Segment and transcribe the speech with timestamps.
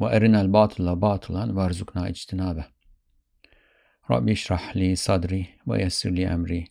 [0.00, 2.64] Ve erinel batıla batılan verzukna içtinabe.
[4.10, 6.64] Rabbi işrah li sadri ve yessir li emri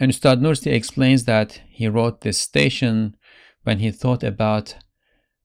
[0.00, 3.16] And Ustad Nursi explains that he wrote this station
[3.64, 4.76] when he thought about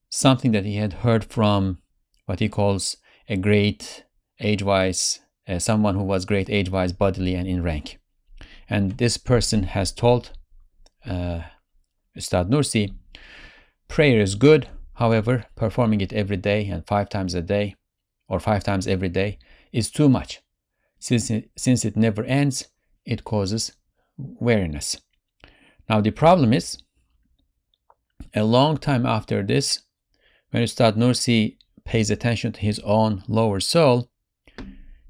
[0.10, 1.80] something that he had heard from
[2.26, 4.06] what he calls a great
[4.40, 8.00] age-wise, uh, someone who was great age-wise, bodily, and in rank.
[8.70, 10.32] And this person has told
[11.06, 11.42] uh,
[12.16, 12.94] Ustad Nursi
[13.88, 17.76] Prayer is good, however, performing it every day and five times a day
[18.28, 19.38] or five times every day
[19.72, 20.42] is too much.
[21.00, 22.68] Since it, since it never ends,
[23.06, 23.74] it causes
[24.18, 25.02] weariness.
[25.90, 26.78] Now, the problem is,
[28.34, 29.82] a long time after this,
[30.52, 34.10] when Ustad Nursi pays attention to his own lower soul,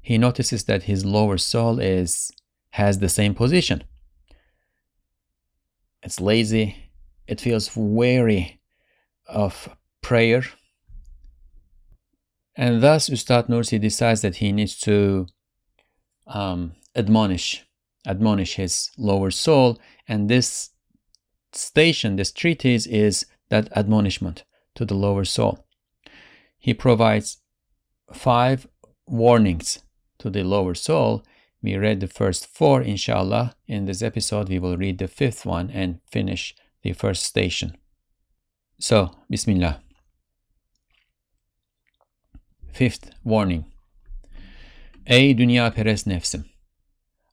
[0.00, 2.30] he notices that his lower soul is
[2.70, 3.84] has the same position.
[6.02, 6.90] It's lazy,
[7.26, 8.60] it feels weary,
[9.26, 9.68] of
[10.02, 10.44] prayer.
[12.56, 15.26] And thus, Ustad Nursi decides that he needs to
[16.26, 17.64] um, admonish,
[18.06, 19.80] admonish his lower soul.
[20.06, 20.70] And this
[21.52, 24.44] station, this treatise, is that admonishment
[24.76, 25.66] to the lower soul.
[26.58, 27.38] He provides
[28.12, 28.66] five
[29.06, 29.80] warnings
[30.18, 31.24] to the lower soul.
[31.62, 33.56] We read the first four, inshallah.
[33.66, 37.76] In this episode, we will read the fifth one and finish the first station.
[38.78, 39.80] So, Bismillah.
[42.72, 43.64] Fifth warning.
[45.06, 46.46] Ey dünya perest nefsim!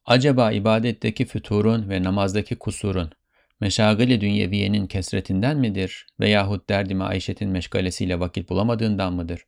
[0.06, 3.12] Acaba ibadetteki füturun ve namazdaki kusurun,
[3.60, 9.46] meşagili dünyeviyenin kesretinden midir veyahut derdime Ayşet'in meşgalesiyle vakit bulamadığından mıdır?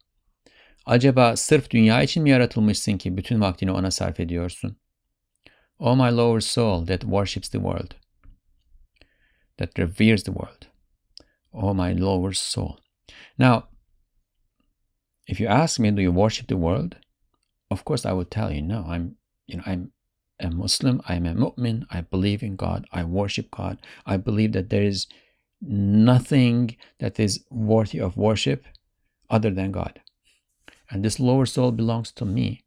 [0.85, 4.77] Acaba sırf dünya için mi yaratılmışsın ki bütün vaktini ona sarf ediyorsun?
[5.79, 7.91] O my lower soul that worships the world,
[9.57, 10.62] that reveres the world.
[11.53, 12.79] Oh my lower soul.
[13.37, 13.67] Now,
[15.27, 16.97] if you ask me, do you worship the world?
[17.71, 18.85] Of course, I would tell you, no.
[18.87, 19.15] I'm,
[19.47, 19.91] you know, I'm
[20.39, 21.01] a Muslim.
[21.07, 21.85] I'm a mu'min.
[21.89, 22.85] I believe in God.
[22.91, 23.79] I worship God.
[24.05, 25.07] I believe that there is
[25.61, 28.65] nothing that is worthy of worship
[29.29, 30.01] other than God.
[30.89, 32.63] And this lower soul belongs to me.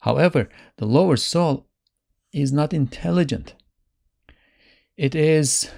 [0.00, 1.66] However, the lower soul
[2.32, 3.54] is not intelligent.
[4.96, 5.70] It is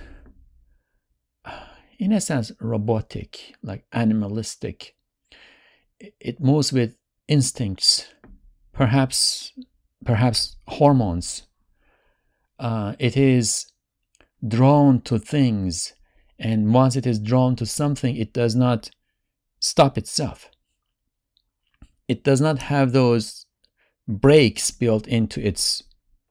[1.99, 4.95] in a sense, robotic, like animalistic.
[5.99, 6.97] It moves with
[7.29, 8.09] instincts,
[8.73, 9.53] perhaps,
[10.05, 11.47] perhaps hormones.
[12.59, 13.67] Uh, it is
[14.47, 15.95] drawn to things,
[16.39, 18.91] and once it is drawn to something, it does not
[19.61, 20.51] stop itself.
[22.07, 23.47] It does not have those
[24.07, 25.83] brakes built into its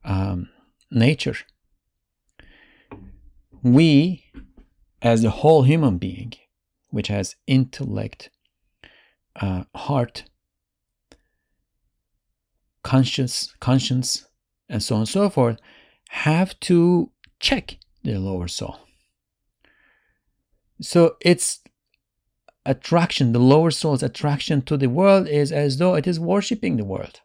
[0.05, 0.49] um,
[0.91, 1.37] nature.
[3.63, 4.22] We
[5.03, 6.33] as a whole human being,
[6.89, 8.29] which has intellect,
[9.35, 10.23] uh, heart,
[12.83, 14.25] conscience, conscience,
[14.69, 15.57] and so on and so forth,
[16.09, 17.11] have to
[17.41, 18.79] check their lower soul.
[20.81, 21.59] So its
[22.65, 26.85] attraction, the lower soul's attraction to the world is as though it is worshipping the
[26.85, 27.19] world.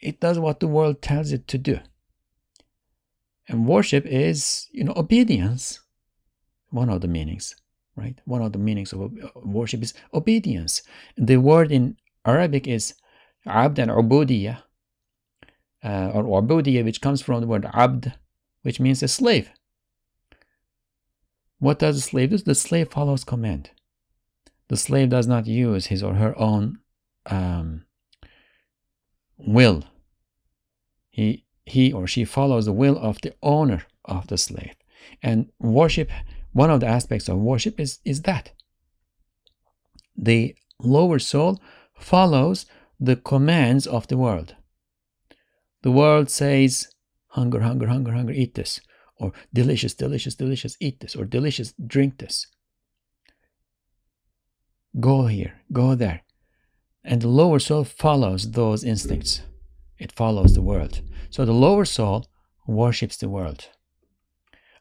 [0.00, 1.80] It does what the world tells it to do.
[3.46, 5.80] And worship is, you know, obedience
[6.70, 7.54] one of the meanings.
[7.98, 8.18] right?
[8.24, 10.82] One of the meanings of worship is obedience.
[11.16, 12.94] The word in Arabic is
[13.44, 14.62] abd and ubudiyah,
[15.84, 18.14] uh, or ubudiyah, which comes from the word abd,
[18.62, 19.50] which means a slave.
[21.58, 22.38] What does the slave do?
[22.38, 23.70] The slave follows command.
[24.68, 26.78] The slave does not use his or her own
[27.26, 27.84] um,
[29.36, 29.84] will.
[31.10, 34.74] He, he or she follows the will of the owner of the slave.
[35.20, 36.10] And worship,
[36.52, 38.52] one of the aspects of worship is, is that.
[40.16, 41.60] The lower soul
[41.94, 42.66] follows
[42.98, 44.56] the commands of the world.
[45.82, 46.88] The world says,
[47.28, 48.80] hunger, hunger, hunger, hunger, eat this,
[49.16, 52.46] or delicious, delicious, delicious, eat this, or delicious, drink this.
[54.98, 56.22] Go here, go there.
[57.04, 59.42] And the lower soul follows those instincts.
[59.98, 61.00] It follows the world.
[61.30, 62.26] So the lower soul
[62.66, 63.68] worships the world.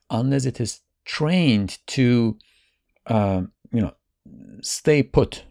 [0.10, 2.38] Unless it is trained to,
[3.08, 3.94] uh, you know,
[4.62, 5.46] stay put.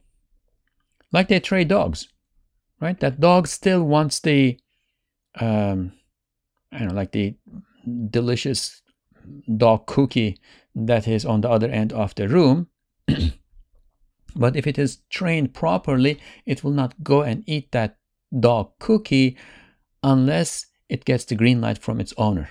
[1.12, 2.08] Like they train dogs,
[2.80, 3.00] right?
[3.00, 4.60] That dog still wants the,
[5.40, 5.92] um,
[6.70, 7.34] I don't know, like the
[8.10, 8.82] delicious
[9.56, 10.38] dog cookie
[10.74, 12.68] that is on the other end of the room.
[14.38, 17.96] But if it is trained properly, it will not go and eat that
[18.38, 19.38] dog cookie
[20.02, 22.50] unless it gets the green light from its owner.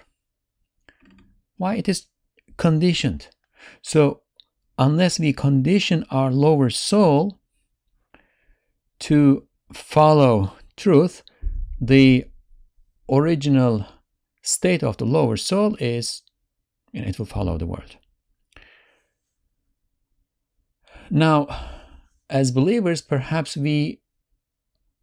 [1.57, 1.75] Why?
[1.75, 2.07] It is
[2.57, 3.27] conditioned.
[3.81, 4.21] So,
[4.77, 7.39] unless we condition our lower soul
[8.99, 11.23] to follow truth,
[11.79, 12.25] the
[13.09, 13.85] original
[14.41, 16.21] state of the lower soul is
[16.95, 17.97] and it will follow the world.
[21.09, 21.47] Now,
[22.29, 24.01] as believers, perhaps we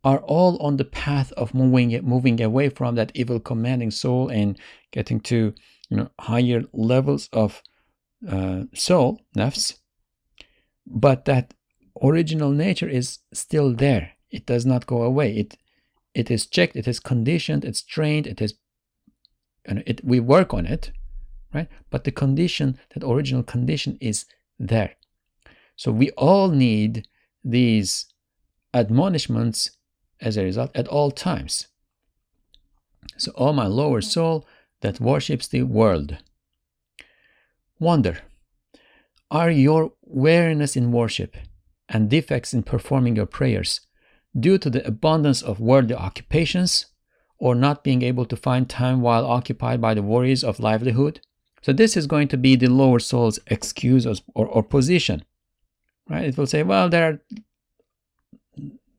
[0.02, 4.58] are all on the path of moving moving away from that evil commanding soul and
[4.90, 5.54] getting to
[5.92, 7.62] you know higher levels of
[8.26, 9.74] uh, soul nafs
[10.86, 11.54] but that
[12.02, 14.12] original nature is still there.
[14.30, 15.36] It does not go away.
[15.36, 15.58] It
[16.14, 18.52] it is checked it is conditioned it's trained it is
[19.64, 20.92] and it we work on it
[21.54, 21.68] right?
[21.90, 24.26] But the condition that original condition is
[24.58, 24.92] there.
[25.76, 27.08] So we all need
[27.44, 28.06] these
[28.74, 29.70] admonishments
[30.20, 31.68] as a result at all times.
[33.16, 34.46] So, O my lower soul
[34.82, 36.18] that worships the world.
[37.78, 38.18] Wonder
[39.30, 41.36] Are your weariness in worship
[41.88, 43.80] and defects in performing your prayers
[44.38, 46.86] due to the abundance of worldly occupations
[47.38, 51.20] or not being able to find time while occupied by the worries of livelihood?
[51.62, 55.24] So, this is going to be the lower soul's excuse or, or, position
[56.08, 56.26] right?
[56.26, 57.20] It will say, well, there are,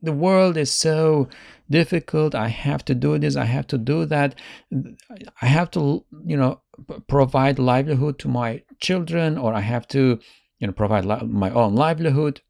[0.01, 1.29] the world is so
[1.69, 2.35] difficult.
[2.35, 3.35] I have to do this.
[3.35, 4.35] I have to do that.
[5.41, 6.61] I have to, you know,
[7.07, 10.19] provide livelihood to my children, or I have to,
[10.59, 12.41] you know, provide my own livelihood.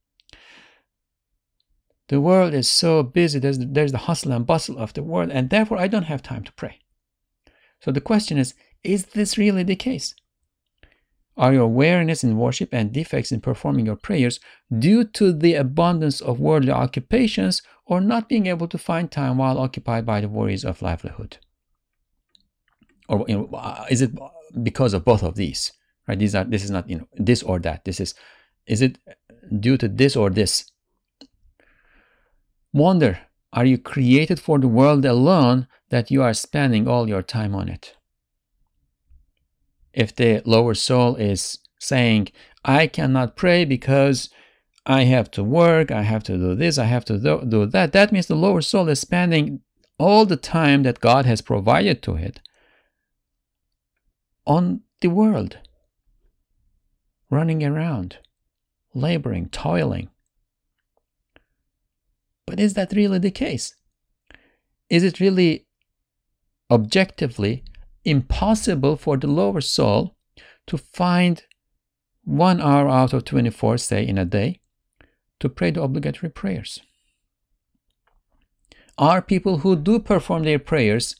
[2.09, 3.39] The world is so busy.
[3.39, 6.43] There's there's the hustle and bustle of the world, and therefore I don't have time
[6.43, 6.79] to pray.
[7.81, 10.15] So the question is: Is this really the case?
[11.35, 14.39] Are your awareness in worship and defects in performing your prayers
[14.77, 19.57] due to the abundance of worldly occupations or not being able to find time while
[19.57, 21.37] occupied by the worries of livelihood?
[23.09, 24.11] Or you know, uh, is it
[24.61, 25.71] because of both of these?
[26.07, 26.17] Right?
[26.17, 27.85] These are this is not you know this or that.
[27.85, 28.15] This is
[28.65, 28.97] is it
[29.59, 30.71] due to this or this?
[32.71, 33.19] Wonder,
[33.51, 37.69] are you created for the world alone that you are spending all your time on
[37.69, 37.95] it?
[39.93, 42.29] if the lower soul is saying,
[42.65, 44.29] I cannot pray because
[44.85, 47.93] I have to work, I have to do this, I have to do, do that,
[47.93, 49.61] that means the lower soul is spending
[49.97, 52.41] all the time that God has provided to it
[54.45, 55.57] on the world,
[57.29, 58.17] running around,
[58.93, 60.09] laboring, toiling.
[62.45, 63.73] But is that really the case?
[64.89, 65.65] Is it really
[66.69, 67.63] objectively
[68.03, 70.17] impossible for the lower soul
[70.67, 71.43] to find
[72.25, 74.59] one hour out of 24, say, in a day,
[75.43, 76.79] to pray the obligatory prayers.
[78.97, 81.17] Are people who do perform their prayers,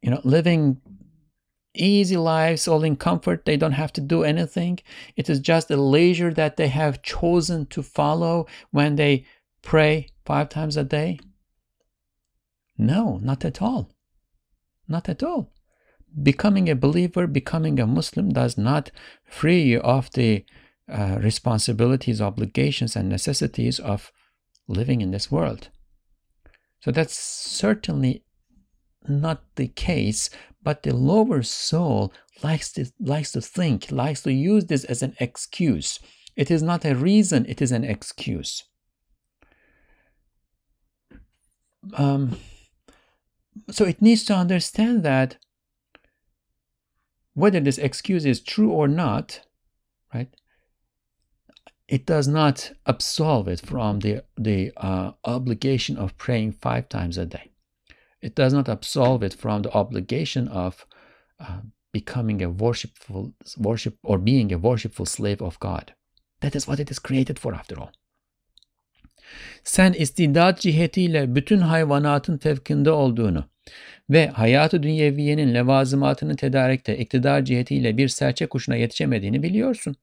[0.00, 0.80] you know, living
[1.74, 4.78] easy lives, all in comfort, they don't have to do anything.
[5.16, 9.26] It is just a leisure that they have chosen to follow when they
[9.62, 11.18] pray five times a day?
[12.78, 13.90] No, not at all.
[14.86, 15.52] Not at all.
[16.22, 18.92] Becoming a believer, becoming a Muslim does not
[19.24, 20.44] free you of the
[20.88, 24.12] uh, responsibilities, obligations, and necessities of
[24.68, 25.68] living in this world.
[26.80, 28.24] So that's certainly
[29.08, 30.30] not the case,
[30.62, 32.12] but the lower soul
[32.42, 35.98] likes to, likes to think, likes to use this as an excuse.
[36.36, 38.64] It is not a reason, it is an excuse.
[41.94, 42.38] Um,
[43.70, 45.36] so it needs to understand that
[47.34, 49.40] whether this excuse is true or not,
[50.12, 50.34] right?
[51.88, 57.26] It does not absolve it from the the uh, obligation of praying five times a
[57.26, 57.50] day.
[58.20, 60.86] It does not absolve it from the obligation of
[61.38, 61.60] uh,
[61.92, 65.94] becoming a worshipful worship or being a worshipful slave of God.
[66.40, 67.90] That is what it is created for after all.
[69.64, 73.44] Sen istidat cihetiyle bütün hayvanatın fevkinde olduğunu
[74.10, 79.96] ve hayatı dünyeviyenin levazımatını tedarikte iktidar cihetiyle bir serçe kuşuna yetişemediğini biliyorsun.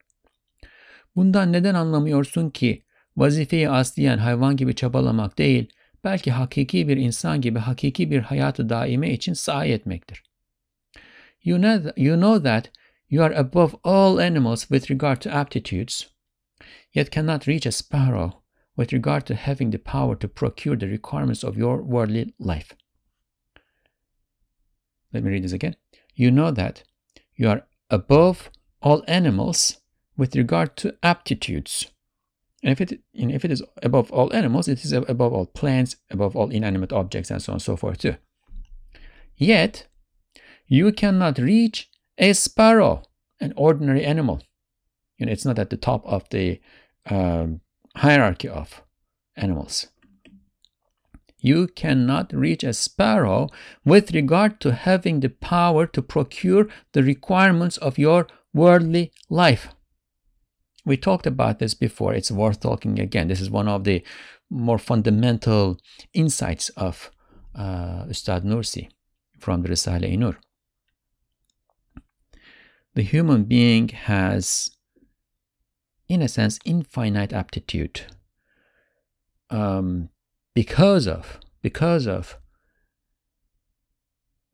[1.16, 2.84] Bundan neden anlamıyorsun ki
[3.16, 5.68] vazifeyi asliyen hayvan gibi çabalamak değil,
[6.04, 10.22] belki hakiki bir insan gibi hakiki bir hayatı daime için sahi etmektir.
[11.44, 12.70] You know, you know that
[13.10, 16.06] you are above all animals with regard to aptitudes,
[16.94, 18.32] yet cannot reach a sparrow
[18.76, 22.74] with regard to having the power to procure the requirements of your worldly life.
[25.12, 25.76] Let me read this again.
[26.14, 26.82] You know that
[27.36, 29.83] you are above all animals
[30.16, 31.90] with regard to aptitudes.
[32.62, 36.34] And if it, if it is above all animals, it is above all plants, above
[36.34, 38.16] all inanimate objects, and so on and so forth too.
[39.36, 39.86] Yet,
[40.66, 43.02] you cannot reach a sparrow,
[43.40, 44.40] an ordinary animal.
[45.18, 46.60] You know, it's not at the top of the
[47.06, 47.60] um,
[47.96, 48.82] hierarchy of
[49.36, 49.88] animals.
[51.38, 53.50] You cannot reach a sparrow
[53.84, 59.68] with regard to having the power to procure the requirements of your worldly life.
[60.84, 62.14] We talked about this before.
[62.14, 63.28] It's worth talking again.
[63.28, 64.04] This is one of the
[64.50, 65.78] more fundamental
[66.12, 67.10] insights of
[67.54, 68.88] uh, Ustad Nursi
[69.38, 70.36] from the Risale-i Nur.
[72.94, 74.70] The human being has,
[76.08, 78.02] in a sense, infinite aptitude
[79.50, 80.10] um,
[80.54, 82.38] because of because of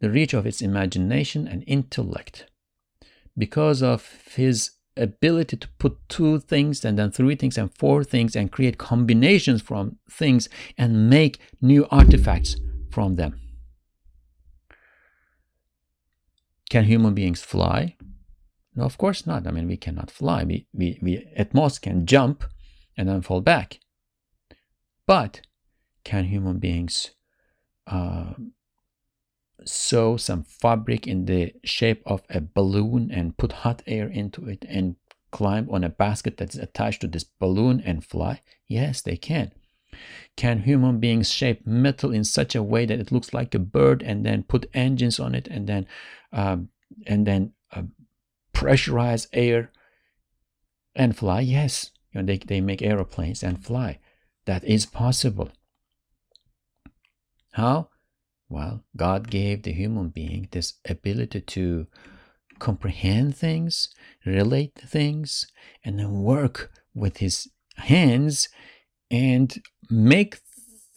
[0.00, 2.46] the reach of its imagination and intellect,
[3.36, 4.70] because of his
[5.02, 9.62] ability to put two things and then three things and four things and create combinations
[9.62, 12.56] from things and make new artifacts
[12.90, 13.40] from them.
[16.68, 17.96] Can human beings fly?
[18.74, 19.46] No, of course not.
[19.46, 20.44] I mean, we cannot fly.
[20.44, 22.44] We, we, we at most can jump
[22.96, 23.80] and then fall back.
[25.06, 25.40] But
[26.04, 27.10] can human beings
[27.86, 28.34] uh,
[29.64, 34.64] sew some fabric in the shape of a balloon and put hot air into it
[34.68, 34.96] and
[35.30, 38.40] climb on a basket that's attached to this balloon and fly?
[38.66, 39.52] Yes, they can.
[40.36, 44.02] Can human beings shape metal in such a way that it looks like a bird
[44.02, 45.86] and then put engines on it and then
[46.32, 46.68] um,
[47.06, 47.82] and then uh,
[48.54, 49.70] pressurize air
[50.94, 51.40] and fly?
[51.40, 53.98] Yes, you know, they, they make aeroplanes and fly.
[54.46, 55.50] That is possible.
[57.52, 57.88] How?
[58.50, 61.86] Well, God gave the human being this ability to
[62.58, 63.88] comprehend things,
[64.26, 65.46] relate things,
[65.84, 68.48] and then work with his hands
[69.08, 69.56] and
[69.88, 70.40] make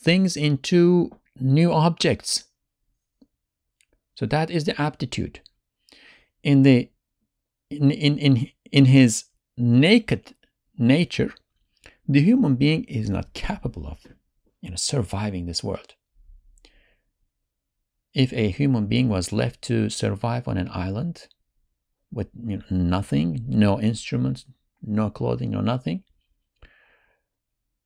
[0.02, 2.46] things into new objects.
[4.16, 5.42] So that is the aptitude.
[6.42, 6.90] In the
[7.70, 9.26] in in in, in his
[9.58, 10.34] naked
[10.76, 11.34] nature,
[12.08, 14.00] the human being is not capable of
[14.60, 15.94] you know surviving this world
[18.14, 21.28] if a human being was left to survive on an island
[22.12, 24.46] with you know, nothing, no instruments,
[24.82, 26.04] no clothing, no nothing,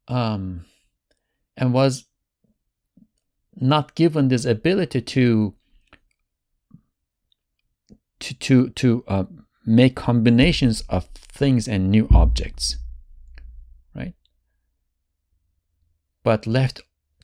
[0.07, 0.65] um,
[1.55, 2.05] and was
[3.55, 5.55] not given this ability to
[8.19, 9.23] to to to uh,
[9.65, 12.77] make combinations of things and new objects,
[13.95, 14.13] right?
[16.23, 16.81] But left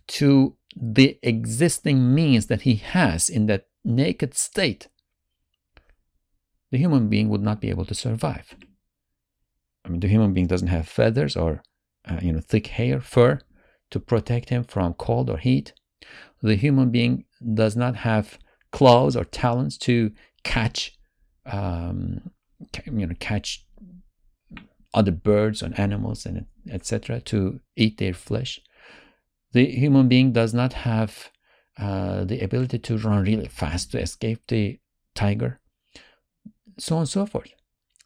[0.08, 4.88] to the existing means that he has in that naked state,
[6.72, 8.56] the human being would not be able to survive.
[9.86, 11.62] I mean, the human being doesn't have feathers or
[12.10, 13.42] uh, you know thick hair, fur
[13.92, 15.74] to protect him from cold or heat.
[16.42, 18.40] The human being does not have
[18.72, 20.12] claws or talons to
[20.44, 20.98] catch,
[21.46, 22.32] um,
[22.86, 23.66] you know, catch
[24.94, 27.22] other birds and animals and etc.
[27.22, 28.60] to eat their flesh
[29.54, 31.30] the human being does not have
[31.78, 34.80] uh, the ability to run really fast to escape the
[35.16, 35.60] tiger,
[36.78, 37.54] so on and so forth.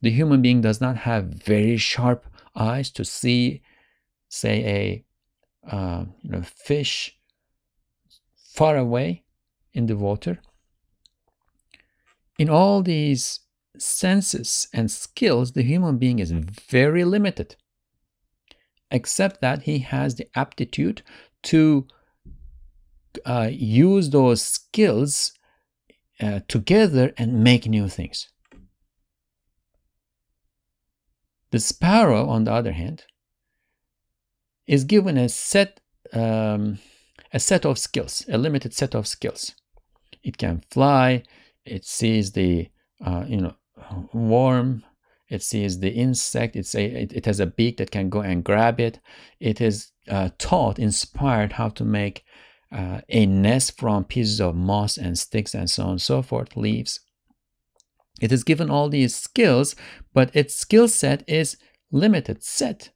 [0.01, 2.25] The human being does not have very sharp
[2.55, 3.61] eyes to see,
[4.29, 5.03] say,
[5.65, 6.05] a uh,
[6.43, 7.17] fish
[8.53, 9.23] far away
[9.73, 10.39] in the water.
[12.37, 13.41] In all these
[13.77, 17.55] senses and skills, the human being is very limited,
[18.91, 21.01] except that he has the aptitude
[21.47, 21.87] to
[23.25, 25.31] uh, use those skills
[26.19, 28.29] uh, together and make new things.
[31.51, 33.03] The sparrow, on the other hand,
[34.67, 35.79] is given a set
[36.13, 36.79] um,
[37.33, 39.53] a set of skills, a limited set of skills.
[40.23, 41.23] It can fly.
[41.65, 42.69] It sees the
[43.05, 43.55] uh, you know
[44.13, 44.83] worm.
[45.29, 46.55] It sees the insect.
[46.55, 48.99] It's a, it, it has a beak that can go and grab it.
[49.39, 52.23] It is uh, taught, inspired how to make
[52.71, 56.55] uh, a nest from pieces of moss and sticks and so on and so forth,
[56.55, 56.99] leaves.
[58.21, 59.75] It is given all these skills,
[60.13, 61.57] but its skill set is
[61.91, 62.91] limited set.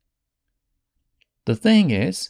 [1.45, 2.29] The thing is,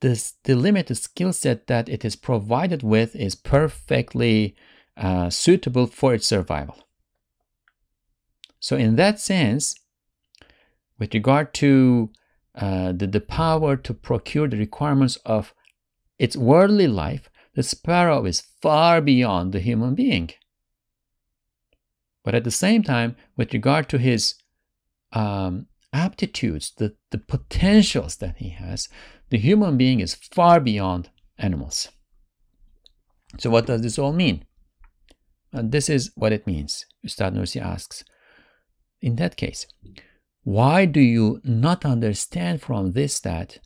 [0.00, 4.56] this, the limited skill set that it is provided with is perfectly
[4.96, 6.88] uh, suitable for its survival.
[8.62, 9.74] So, in that sense,
[10.96, 12.10] with regard to
[12.54, 15.52] uh, the, the power to procure the requirements of
[16.16, 20.30] its worldly life, the sparrow is far beyond the human being.
[22.22, 24.36] But at the same time, with regard to his
[25.12, 28.88] um, aptitudes, the, the potentials that he has,
[29.30, 31.88] the human being is far beyond animals.
[33.40, 34.44] So, what does this all mean?
[35.52, 36.86] And this is what it means.
[37.04, 38.04] Ustad Nursi asks
[39.02, 39.66] In that case,
[40.44, 43.58] why do you not understand from this that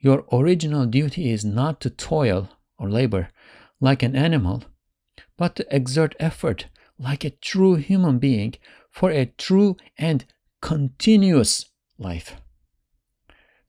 [0.00, 3.28] your original duty is not to toil or labor
[3.80, 4.64] like an animal,
[5.38, 6.66] but to exert effort
[6.98, 8.54] like a true human being
[8.90, 10.24] for a true and
[10.60, 11.66] continuous
[11.98, 12.36] life.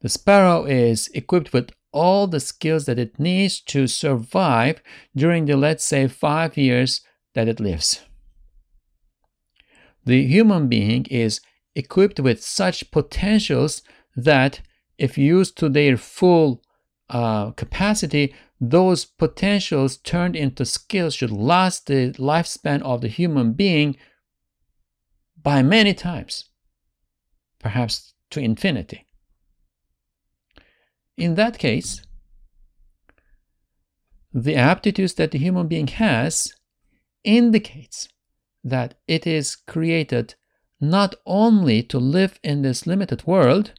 [0.01, 4.82] The sparrow is equipped with all the skills that it needs to survive
[5.15, 7.01] during the, let's say, five years
[7.36, 8.01] that it lives.
[10.05, 11.41] The human being is
[11.75, 13.81] equipped with such potentials
[14.15, 14.62] that,
[14.98, 16.62] if used to their full
[17.10, 23.98] uh, capacity, those potentials turned into skills should last the lifespan of the human being
[25.42, 26.46] by many times,
[27.59, 29.05] perhaps to infinity.
[31.18, 32.01] In that case,
[34.33, 36.53] the aptitudes that the human being has
[37.24, 38.07] indicates
[38.64, 40.36] that it is created
[40.80, 43.74] not only to live in this limited world,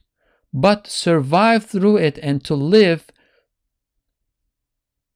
[0.53, 3.07] but survive through it and to live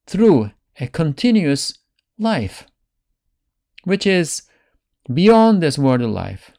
[0.06, 1.78] through a continuous
[2.18, 2.66] life,
[3.84, 4.42] which is
[5.12, 6.52] beyond this worldly life,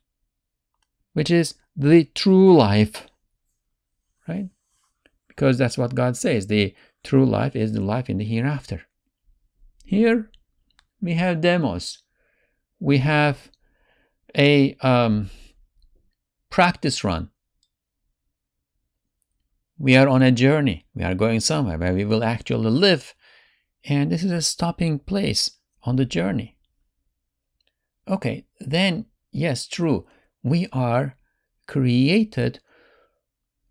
[1.14, 3.08] which is the true life,
[4.28, 4.50] right?
[5.28, 8.84] Because that's what God says the true life is the life in the hereafter.
[9.86, 10.30] Here
[11.02, 12.04] we have demos,
[12.82, 13.50] we have
[14.36, 15.30] a um,
[16.50, 17.30] practice run.
[19.78, 20.86] We are on a journey.
[20.94, 23.14] We are going somewhere where we will actually live
[23.84, 25.52] and this is a stopping place
[25.84, 26.58] on the journey.
[28.08, 30.06] Okay, then, yes, true,
[30.44, 31.16] we are
[31.68, 32.60] created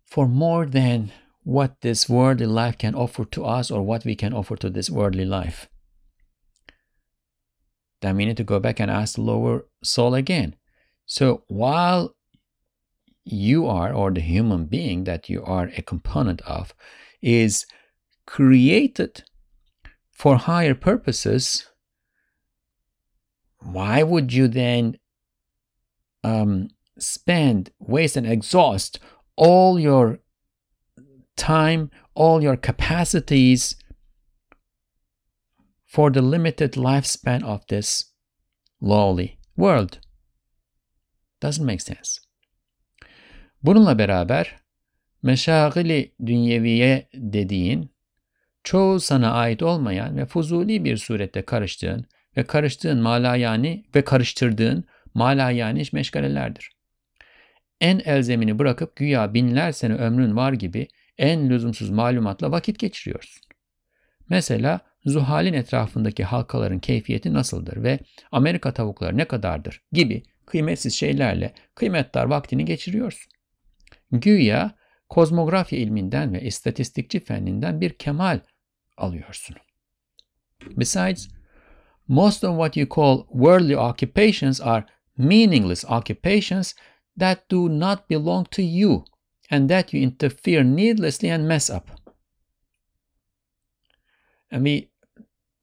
[0.05, 1.11] for more than
[1.43, 4.89] what this worldly life can offer to us or what we can offer to this
[4.89, 5.69] worldly life.
[8.01, 10.55] Then we need to go back and ask the lower soul again.
[11.05, 12.15] So while
[13.23, 16.73] you are, or the human being that you are a component of,
[17.21, 17.65] is
[18.25, 19.23] created
[20.11, 21.67] for higher purposes,
[23.59, 24.97] why would you then
[26.23, 28.99] um, spend, waste, and exhaust
[29.35, 30.19] all your
[31.35, 33.75] time, all your capacities
[35.91, 38.13] for the limited lifespan of this
[38.81, 39.99] lowly world?
[41.43, 42.21] Doesn't make sense.
[43.63, 44.55] Bununla beraber
[45.23, 47.91] meşagili dünyeviye dediğin
[48.63, 52.05] çoğu sana ait olmayan ve fuzuli bir surette karıştığın
[52.37, 56.71] ve karıştığın malayani ve karıştırdığın malayani meşgalelerdir.
[57.81, 63.41] En elzemini bırakıp güya binler sene ömrün var gibi en lüzumsuz malumatla vakit geçiriyorsun.
[64.29, 67.99] Mesela Zuhal'in etrafındaki halkaların keyfiyeti nasıldır ve
[68.31, 73.31] Amerika tavukları ne kadardır gibi kıymetsiz şeylerle kıymetdar vaktini geçiriyorsun.
[74.11, 74.75] Güya
[75.09, 78.39] kozmografya ilminden ve istatistikçi fenninden bir kemal
[78.97, 79.55] alıyorsun.
[80.77, 81.29] Besides,
[82.07, 84.85] most of what you call worldly occupations are
[85.17, 86.75] meaningless occupations
[87.19, 89.03] that do not belong to you
[89.49, 91.91] and that you interfere needlessly and mess up.
[94.51, 94.90] And we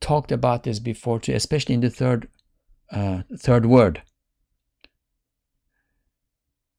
[0.09, 2.27] talked about this before too, especially in the third
[2.91, 4.01] uh, third word.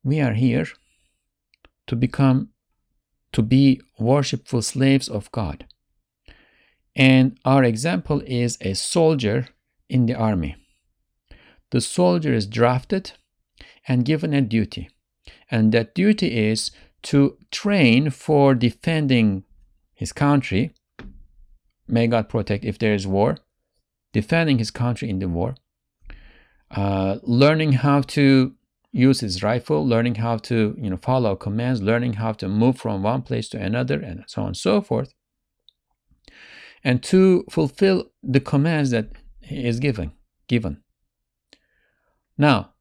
[0.03, 0.67] We are here
[1.87, 2.49] to become
[3.33, 5.67] to be worshipful slaves of God.
[6.97, 9.47] And our example is a soldier
[9.89, 10.57] in the army.
[11.71, 13.13] The soldier is drafted
[13.87, 14.91] and given a duty.
[15.51, 16.73] And that duty is
[17.11, 19.45] to train for defending
[19.95, 20.73] his country.
[21.91, 23.37] May God protect if there is war,
[24.13, 25.57] defending his country in the war,
[26.71, 28.55] uh, learning how to
[28.93, 33.03] use his rifle, learning how to you know follow commands, learning how to move from
[33.03, 35.13] one place to another, and so on and so forth.
[36.83, 39.11] And to fulfill the commands that
[39.43, 40.13] he is given,
[40.49, 40.83] given.
[42.39, 42.73] Now,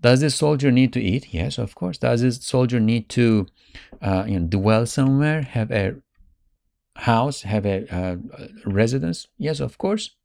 [0.00, 1.32] does this soldier need to eat?
[1.32, 1.98] Yes, of course.
[1.98, 3.46] Does this soldier need to,
[4.02, 5.96] uh, you know, dwell somewhere, have a
[6.96, 8.16] house, have a uh,
[8.64, 9.28] residence?
[9.38, 10.16] Yes, of course.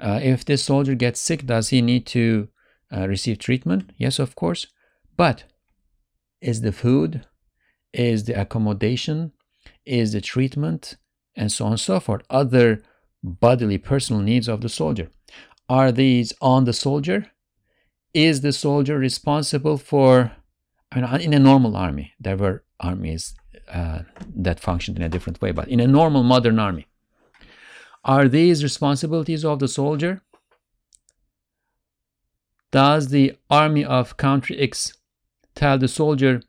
[0.00, 2.48] Uh, if this soldier gets sick, does he need to
[2.94, 3.92] uh, receive treatment?
[3.96, 4.66] Yes, of course.
[5.16, 5.44] But
[6.40, 7.24] is the food,
[7.92, 9.32] is the accommodation,
[9.86, 10.96] is the treatment,
[11.36, 12.82] and so on and so forth, other
[13.22, 15.10] bodily personal needs of the soldier,
[15.68, 17.30] are these on the soldier?
[18.12, 20.32] Is the soldier responsible for,
[20.92, 23.34] I mean, in a normal army, there were armies
[23.72, 24.00] uh,
[24.36, 26.86] that functioned in a different way, but in a normal modern army,
[28.04, 30.22] are these responsibilities of the soldier?
[32.70, 34.94] Does the army of country X
[35.54, 36.42] tell the soldier,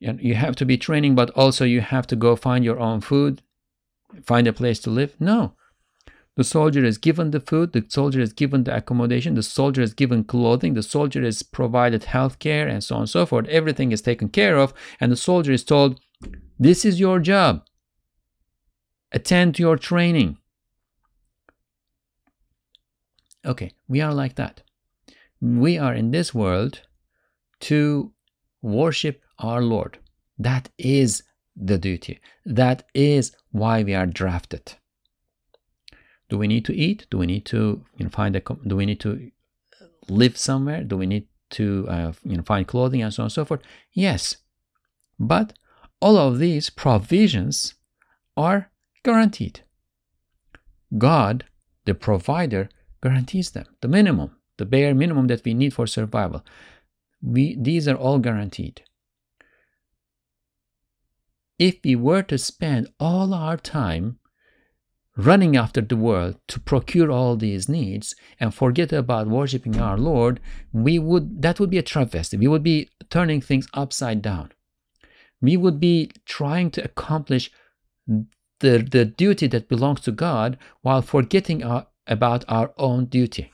[0.00, 3.42] you have to be training, but also you have to go find your own food,
[4.24, 5.14] find a place to live?
[5.20, 5.54] No.
[6.34, 9.92] The soldier is given the food, the soldier is given the accommodation, the soldier is
[9.94, 13.46] given clothing, the soldier is provided health care, and so on and so forth.
[13.48, 16.00] Everything is taken care of, and the soldier is told,
[16.62, 17.64] This is your job.
[19.10, 20.38] Attend to your training.
[23.44, 24.62] Okay, we are like that
[25.42, 26.82] we are in this world
[27.58, 28.12] to
[28.62, 29.98] worship our Lord.
[30.38, 31.24] That is
[31.56, 32.20] the duty.
[32.46, 34.74] That is why we are drafted.
[36.28, 37.06] Do we need to eat?
[37.10, 38.40] Do we need to you know, find a?
[38.40, 39.30] Do we need to
[40.08, 40.84] live somewhere?
[40.84, 43.62] Do we need to uh, you know find clothing and so on and so forth?
[43.92, 44.36] Yes,
[45.18, 45.52] but
[46.02, 47.74] all of these provisions
[48.36, 48.70] are
[49.04, 49.60] guaranteed.
[50.98, 51.44] God,
[51.86, 52.68] the provider,
[53.02, 56.44] guarantees them the minimum the bare minimum that we need for survival.
[57.20, 58.82] We, these are all guaranteed.
[61.58, 64.18] If we were to spend all our time
[65.16, 70.40] running after the world to procure all these needs and forget about worshiping our Lord,
[70.72, 72.36] we would that would be a travesty.
[72.36, 74.52] We would be turning things upside down.
[75.42, 77.50] We would be trying to accomplish
[78.06, 83.52] the, the duty that belongs to God while forgetting our, about our own duty.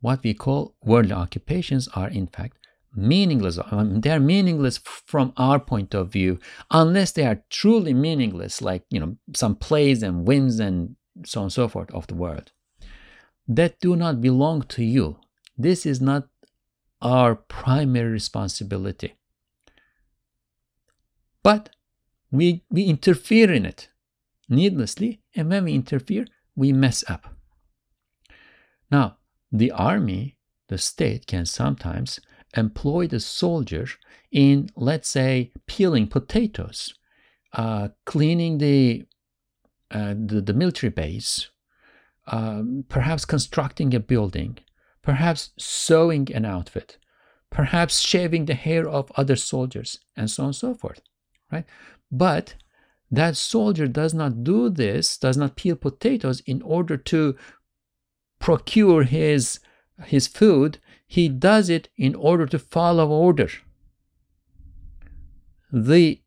[0.00, 2.56] what we call worldly occupations are in fact
[2.94, 3.58] meaningless.
[3.70, 6.38] Um, they are meaningless from our point of view,
[6.70, 11.44] unless they are truly meaningless, like you know some plays and winds and so on
[11.44, 12.52] and so forth of the world.
[13.46, 15.18] That do not belong to you.
[15.56, 16.28] This is not
[17.02, 19.14] our primary responsibility.
[21.42, 21.70] But
[22.30, 23.88] we, we interfere in it
[24.48, 27.34] needlessly, and when we interfere, we mess up.
[28.90, 29.16] Now,
[29.50, 30.36] the army,
[30.68, 32.20] the state, can sometimes
[32.56, 33.86] employ the soldier
[34.30, 36.94] in, let's say, peeling potatoes,
[37.52, 39.06] uh, cleaning the,
[39.90, 41.50] uh, the, the military base,
[42.26, 44.58] um, perhaps constructing a building,
[45.10, 46.96] perhaps sewing an outfit,
[47.50, 51.00] perhaps shaving the hair of other soldiers, and so on and so forth,
[51.50, 51.64] right?
[52.12, 52.54] But
[53.10, 57.34] that soldier does not do this, does not peel potatoes in order to
[58.38, 59.58] procure his,
[60.04, 63.50] his food, he does it in order to follow order.
[65.72, 66.22] The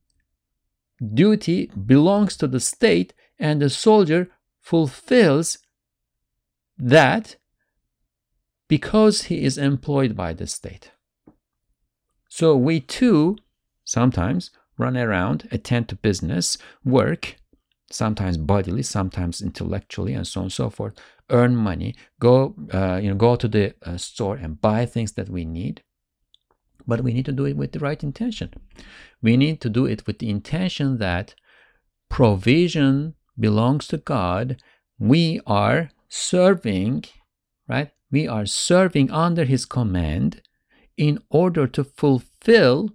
[1.13, 5.59] duty belongs to the state, and the soldier fulfills
[6.77, 7.37] that
[8.67, 10.91] because he is employed by the state.
[12.29, 13.37] So we too
[13.83, 17.35] sometimes run around, attend to business, work,
[17.91, 20.95] sometimes bodily, sometimes intellectually, and so on and so forth,
[21.29, 25.29] earn money, go, uh, you know, go to the uh, store and buy things that
[25.29, 25.83] we need.
[26.85, 28.53] But we need to do it with the right intention.
[29.21, 31.35] We need to do it with the intention that
[32.09, 34.61] provision belongs to God.
[34.99, 37.05] We are serving,
[37.67, 37.91] right?
[38.13, 40.43] We are serving under His command
[40.95, 42.91] in order to fulfill,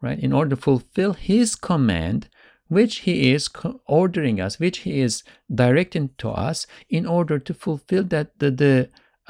[0.00, 0.20] right?
[0.26, 2.28] In order to fulfill His command,
[2.68, 3.48] which He is
[3.86, 8.74] ordering us, which He is directing to us in order to fulfill that the the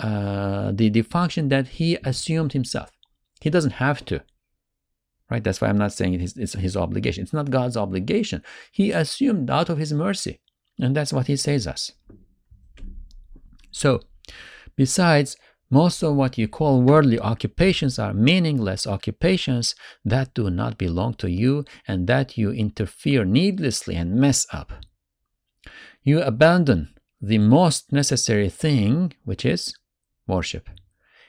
[0.07, 2.91] uh, the, the function that He assumed Himself.
[3.41, 4.23] He doesn't have to.
[5.31, 5.43] Right?
[5.43, 7.23] That's why I'm not saying it's, it's his obligation.
[7.23, 8.43] It's not God's obligation.
[8.73, 10.41] He assumed out of his mercy.
[10.79, 11.93] And that's what he says us.
[13.71, 14.01] So,
[14.81, 15.37] besides,
[15.69, 19.75] most of what you call worldly occupations are meaningless occupations
[20.07, 24.73] that do not belong to you and that you interfere needlessly and mess up.
[26.03, 29.75] You abandon the most necessary thing, which is
[30.27, 30.71] worship,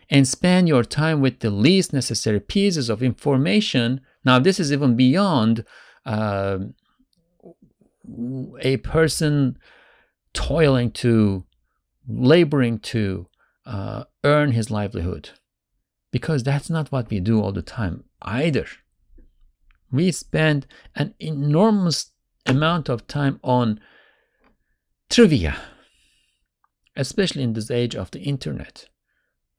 [0.10, 4.00] and spend your time with the least necessary pieces of information.
[4.24, 5.66] Now, this is even beyond
[6.06, 6.60] uh,
[8.62, 9.58] a person
[10.34, 11.44] toiling to,
[12.08, 13.28] laboring to,
[13.66, 15.32] uh, earn his livelihood.
[16.12, 18.68] Because that's not what we do all the time either.
[19.92, 22.12] We spend an enormous
[22.46, 23.80] amount of time on
[25.10, 25.58] trivia,
[26.96, 28.88] especially in this age of the internet.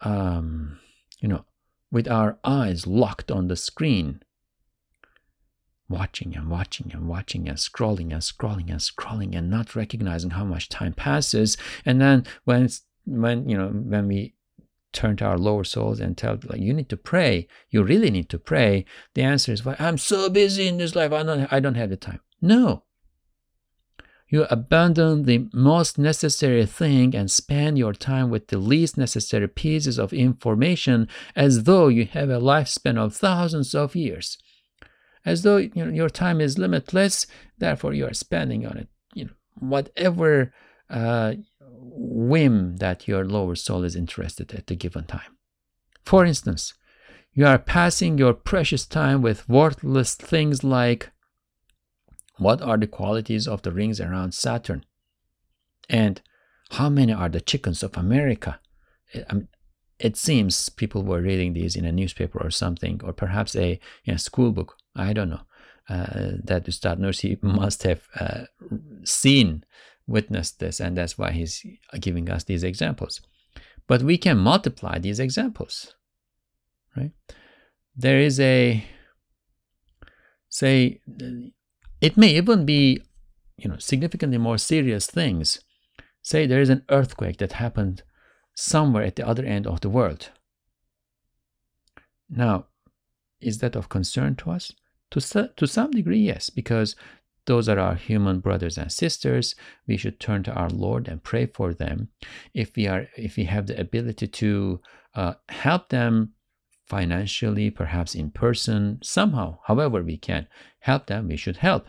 [0.01, 0.79] Um,
[1.21, 1.45] you know,
[1.91, 4.23] with our eyes locked on the screen,
[5.89, 10.45] watching and watching and watching and scrolling and scrolling and scrolling and not recognizing how
[10.45, 11.57] much time passes.
[11.85, 12.69] And then when
[13.05, 14.35] when you know when we
[14.93, 17.49] turn to our lower souls and tell like you need to pray.
[17.71, 18.85] You really need to pray
[19.15, 21.91] the answer is well i'm so busy in this life i don't i don't have
[21.91, 22.21] the time.
[22.41, 22.85] No.
[24.29, 29.99] You abandon the most necessary thing and spend your time with the least necessary pieces
[29.99, 34.39] of information as though you have a lifespan of thousands of years.
[35.27, 37.27] As though you know, your time is limitless
[37.59, 38.89] therefore you are spending on it.
[39.15, 40.53] You know whatever
[40.89, 41.35] uh,
[41.95, 45.37] whim that your lower soul is interested at the given time.
[46.05, 46.75] For instance,
[47.35, 51.11] you are passing your precious time with worthless things like
[52.39, 54.85] what are the qualities of the rings around Saturn?
[55.89, 56.21] And
[56.71, 58.59] how many are the chickens of America?
[59.99, 64.19] It, seems people were reading these in a newspaper or something, or perhaps a, a
[64.19, 64.77] school book.
[64.97, 65.43] I don't know.
[65.89, 68.45] Uh, that Ustad Nursi must have uh,
[69.05, 69.65] seen
[70.07, 71.65] witnessed this, and that's why he's
[72.01, 73.21] giving us these examples.
[73.87, 75.95] But we can multiply these examples,
[76.97, 77.13] right?
[77.97, 78.85] There is a,
[80.49, 81.01] say,
[82.01, 83.03] it may even be,
[83.57, 85.61] you know, significantly more serious things.
[86.23, 88.03] Say there is an earthquake that happened
[88.55, 90.31] somewhere at the other end of the world.
[92.31, 92.67] Now,
[93.41, 94.73] is that of concern to us?
[95.11, 96.97] To, to some degree, yes, because
[97.47, 99.55] those are our human brothers and sisters.
[99.87, 102.09] We should turn to our Lord and pray for them.
[102.55, 104.81] If we are, if we have the ability to
[105.15, 106.35] uh, help them
[106.87, 110.47] financially, perhaps in person, somehow, however we can
[110.81, 111.87] help them, we should help,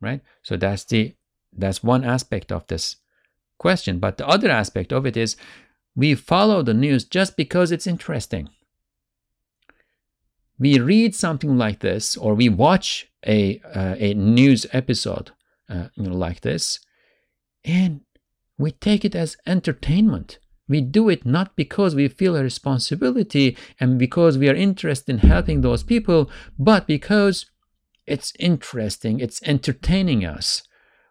[0.00, 0.20] right?
[0.42, 1.14] So that's the
[1.52, 2.96] that's one aspect of this
[3.58, 3.98] question.
[3.98, 5.36] But the other aspect of it is
[5.96, 8.48] we follow the news just because it's interesting
[10.58, 15.32] we read something like this or we watch a, uh, a news episode
[15.68, 16.80] uh, you know, like this
[17.64, 18.00] and
[18.58, 20.38] we take it as entertainment.
[20.68, 25.28] We do it not because we feel a responsibility and because we are interested in
[25.28, 27.46] helping those people but because
[28.06, 30.62] it's interesting it's entertaining us.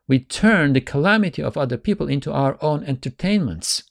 [0.08, 3.84] We turn the calamity of other people into our own entertainments.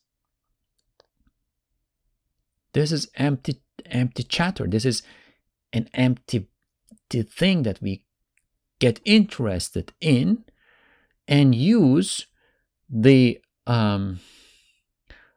[2.73, 4.66] This is empty empty chatter.
[4.66, 5.03] This is
[5.72, 6.48] an empty
[7.11, 8.05] thing that we
[8.79, 10.44] get interested in
[11.29, 12.26] and use
[12.88, 14.20] the um,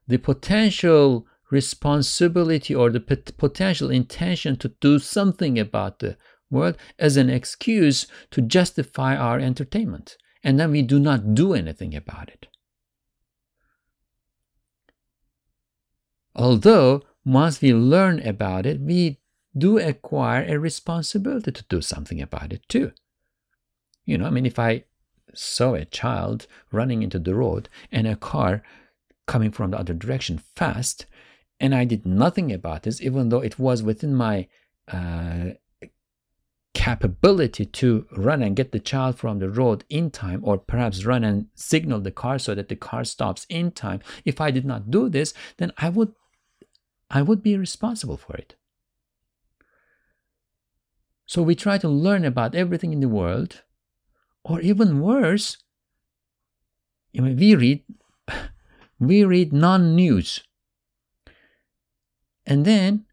[0.08, 6.16] the potential responsibility or the potential intention to do something about the
[6.52, 10.18] world as an excuse to justify our entertainment.
[10.44, 12.48] And then we do not do anything about it.
[16.36, 19.19] Although once we learn about it we
[19.58, 22.92] do acquire a responsibility to do something about it too.
[24.06, 24.86] You know, I mean, if I
[25.34, 28.64] saw a child running into the road and a car
[29.28, 31.06] coming from the other direction fast,
[31.60, 34.48] and I did nothing about this, even though it was within my
[34.88, 35.52] uh,
[36.74, 41.24] capability to run and get the child from the road in time, or perhaps run
[41.24, 44.00] and signal the car so that the car stops in time.
[44.26, 46.14] If I did not do this, then I would,
[47.12, 48.56] I would be responsible for it.
[51.30, 53.62] So we try to learn about everything in the world,
[54.44, 55.58] or even worse,
[57.14, 57.84] we read
[59.00, 60.42] we read non-news.
[62.48, 63.06] And then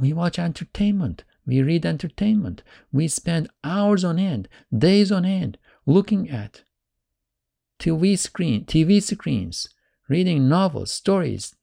[0.00, 1.22] we watch entertainment.
[1.46, 2.64] We read entertainment.
[2.90, 6.64] We spend hours on end, days on end, looking at
[7.78, 9.68] TV screen, TV screens,
[10.08, 11.54] reading novels, stories,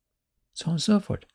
[0.53, 1.25] so on and so forth.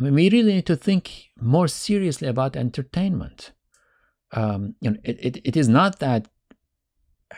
[0.00, 3.52] We really need to think more seriously about entertainment.
[4.32, 6.28] Um, you know, it, it, it is not that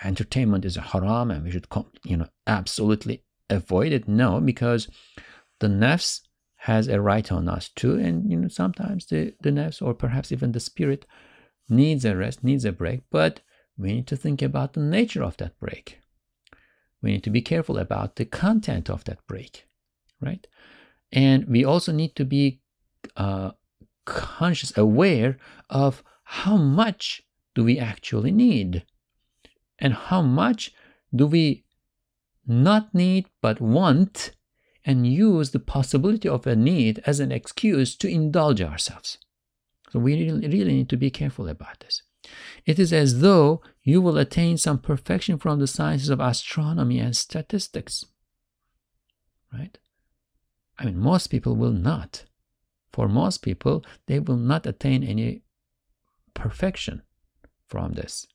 [0.05, 1.67] entertainment is a haram and we should,
[2.05, 4.09] you know, absolutely avoid it.
[4.09, 4.89] No, because
[5.61, 6.23] the nafs
[6.57, 10.33] has a right on us too, and you know, sometimes the the nafs or perhaps
[10.33, 11.07] even the spirit
[11.69, 13.03] needs a rest, needs a break.
[13.11, 13.41] But
[13.77, 16.01] we need to think about the nature of that break.
[17.03, 19.67] We need to be careful about the content of that break,
[20.21, 20.47] right?
[21.13, 22.61] And we also need to be
[23.17, 23.53] uh,
[24.05, 25.39] conscious, aware
[25.71, 27.23] of how much
[27.55, 28.85] do we actually need
[29.79, 30.73] and how much
[31.15, 31.65] do we
[32.47, 34.33] not need but want
[34.85, 39.19] and use the possibility of a need as an excuse to indulge ourselves.
[39.91, 42.03] So we really, need to be careful about this.
[42.65, 47.17] It is as though you will attain some perfection from the sciences of astronomy and
[47.17, 48.05] statistics.
[49.53, 49.79] Right?
[50.79, 52.25] I mean, most people will not.
[52.93, 55.43] For most people, they will not attain any
[56.35, 57.03] perfection
[57.67, 58.27] from this.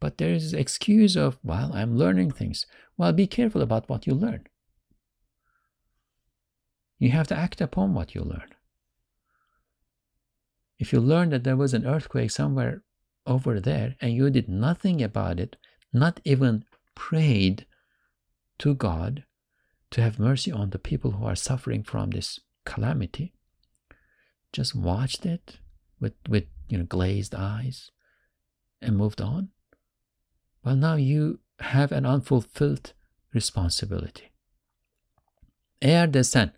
[0.00, 2.66] But there is excuse of, well, I'm learning things.
[2.96, 4.46] Well, be careful about what you learn.
[6.98, 8.54] You have to act upon what you learn.
[10.78, 12.82] If you learn that there was an earthquake somewhere
[13.26, 15.56] over there and you did nothing about it,
[15.92, 17.66] not even prayed
[18.58, 19.24] to God
[19.94, 23.32] to have mercy on the people who are suffering from this calamity,
[24.52, 25.58] just watched it
[26.00, 27.92] with, with you know glazed eyes
[28.82, 29.50] and moved on,
[30.64, 32.92] well now you have an unfulfilled
[33.32, 34.32] responsibility.
[35.82, 36.50] Eğer desen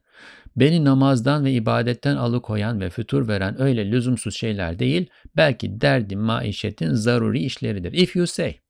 [0.57, 6.95] beni namazdan ve ibadetten alıkoyan ve fütur veren öyle lüzumsuz şeyler değil, belki derdim maişetin
[6.95, 7.93] zaruri işleridir.
[7.93, 8.61] If you say,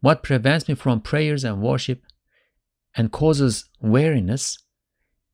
[0.00, 2.13] what prevents me from prayers and worship
[2.96, 4.58] and causes weariness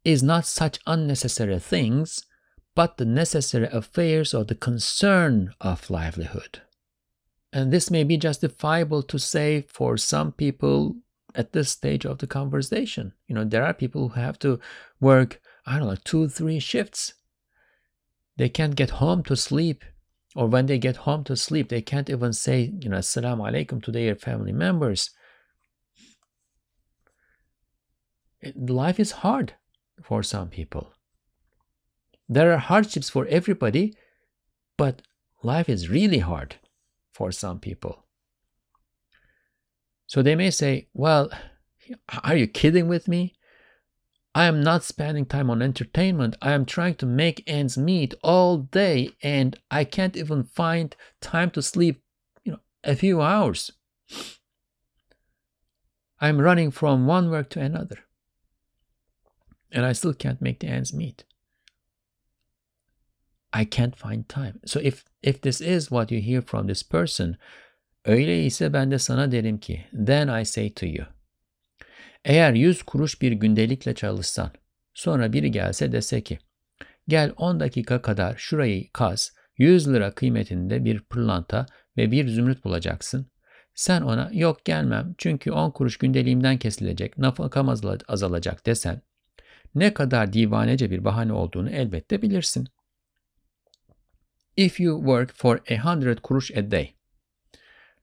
[0.05, 2.25] is not such unnecessary things,
[2.75, 6.62] but the necessary affairs of the concern of livelihood.
[7.53, 10.96] And this may be justifiable to say for some people
[11.35, 13.12] at this stage of the conversation.
[13.27, 14.61] You know, there are people who have to
[15.01, 17.14] work, I don't know, two, three shifts.
[18.37, 19.85] They can't get home to sleep.
[20.37, 23.83] Or when they get home to sleep, they can't even say, you know, Assalamu alaikum
[23.83, 25.11] to their family members.
[28.55, 29.55] Life is hard
[30.03, 30.92] for some people.
[32.29, 33.94] There are hardships for everybody,
[34.76, 35.03] but
[35.42, 36.57] life is really hard
[37.12, 38.05] for some people.
[40.07, 41.31] So they may say, Well,
[42.24, 43.35] are you kidding with me?
[44.35, 46.37] I am not spending time on entertainment.
[46.40, 51.50] I am trying to make ends meet all day and I can't even find time
[51.50, 52.03] to sleep,
[52.44, 53.72] you know, a few hours.
[56.20, 57.98] I'm running from one work to another.
[59.72, 61.24] And I still can't make the ends meet.
[63.52, 64.61] I can't find time.
[64.64, 67.37] So if if this is what you hear from this person,
[68.04, 71.06] Öyleyse ben de sana derim ki, then I say to you.
[72.24, 74.50] Eğer yüz kuruş bir gündelikle çalışsan,
[74.94, 76.38] sonra biri gelse dese ki,
[77.09, 83.30] gel 10 dakika kadar şurayı kaz, 100 lira kıymetinde bir pırlanta ve bir zümrüt bulacaksın.
[83.74, 87.68] Sen ona yok gelmem çünkü 10 kuruş gündeliğimden kesilecek, nafakam
[88.09, 89.02] azalacak desen,
[89.74, 92.68] ne kadar divanece bir bahane olduğunu elbette bilirsin.
[94.56, 96.94] If you work for a hundred kuruş a day,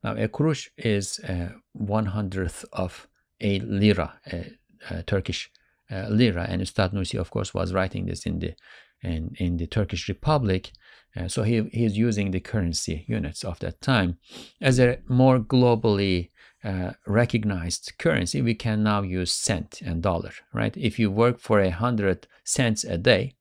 [0.03, 3.08] Now, a kurush is uh, one hundredth of
[3.41, 4.45] a lira, a,
[4.89, 5.51] a Turkish
[5.91, 8.56] uh, lira, and Ustad Nursi, of course, was writing this in the
[9.03, 10.71] in, in the Turkish Republic.
[11.15, 14.17] Uh, so he, he is using the currency units of that time.
[14.62, 16.30] As a more globally
[16.67, 20.75] uh, recognized currency, we can now use cent and dollar, right?
[20.75, 23.36] If you work for a hundred cents a day,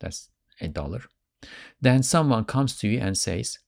[0.00, 1.02] that's a dollar,
[1.80, 3.60] then someone comes to you and says,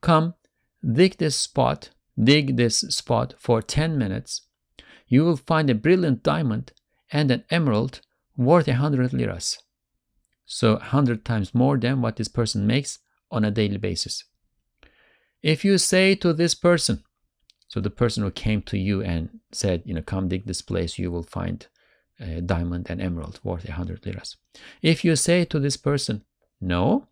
[0.00, 0.34] Come,
[0.82, 4.46] dig this spot, dig this spot for 10 minutes,
[5.06, 6.72] you will find a brilliant diamond
[7.12, 8.00] and an emerald
[8.38, 9.58] worth a hundred liras.
[10.46, 14.24] So a 100 times more than what this person makes on a daily basis.
[15.42, 17.04] If you say to this person,
[17.68, 20.98] so the person who came to you and said, you know, come dig this place,
[20.98, 21.66] you will find
[22.18, 24.36] a diamond and emerald worth a hundred liras.
[24.82, 26.24] If you say to this person,
[26.60, 27.06] no,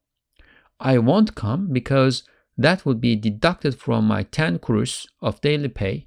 [0.80, 2.24] I won't come because
[2.56, 6.06] that would be deducted from my 10 kurush of daily pay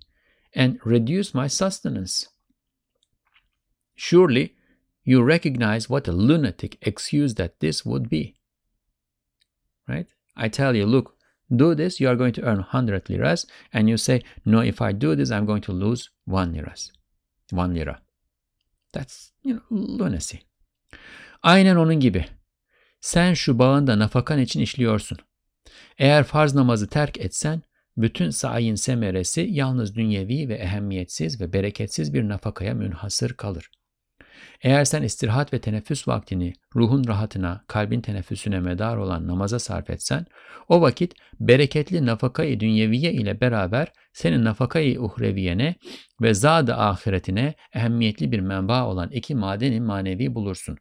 [0.54, 2.28] and reduce my sustenance.
[3.96, 4.56] Surely
[5.04, 8.36] you recognize what a lunatic excuse that this would be.
[9.88, 10.08] Right?
[10.36, 11.16] I tell you, look,
[11.58, 15.02] do this, you are going to earn 100 liras, and you say, no, if I
[15.02, 16.92] do this, I'm going to lose 1 liras.
[17.52, 18.00] 1 lira.
[18.92, 20.38] That's, you know, lunacy.
[21.44, 22.26] Aynen onun gibi.
[23.02, 25.18] Sen şu bağında nafakan için işliyorsun.
[25.98, 27.62] Eğer farz namazı terk etsen,
[27.98, 33.72] bütün sayin semeresi yalnız dünyevi ve ehemmiyetsiz ve bereketsiz bir nafakaya münhasır kalır.
[34.62, 40.26] Eğer sen istirahat ve teneffüs vaktini ruhun rahatına, kalbin teneffüsüne medar olan namaza sarf etsen,
[40.68, 45.76] o vakit bereketli nafakayı dünyeviye ile beraber senin nafakayı uhreviyene
[46.22, 50.78] ve zad ahiretine ehemmiyetli bir menba olan iki madeni manevi bulursun.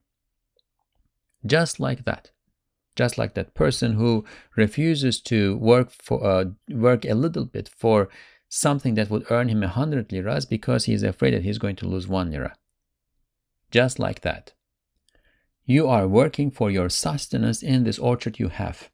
[1.45, 2.33] Just like that.
[2.97, 4.25] Just like that person who
[4.57, 8.09] refuses to work for uh, work a little bit for
[8.49, 11.77] something that would earn him a hundred liras because he is afraid that he's going
[11.77, 12.55] to lose one lira.
[13.71, 14.53] Just like that.
[15.65, 18.89] You are working for your sustenance in this orchard you have.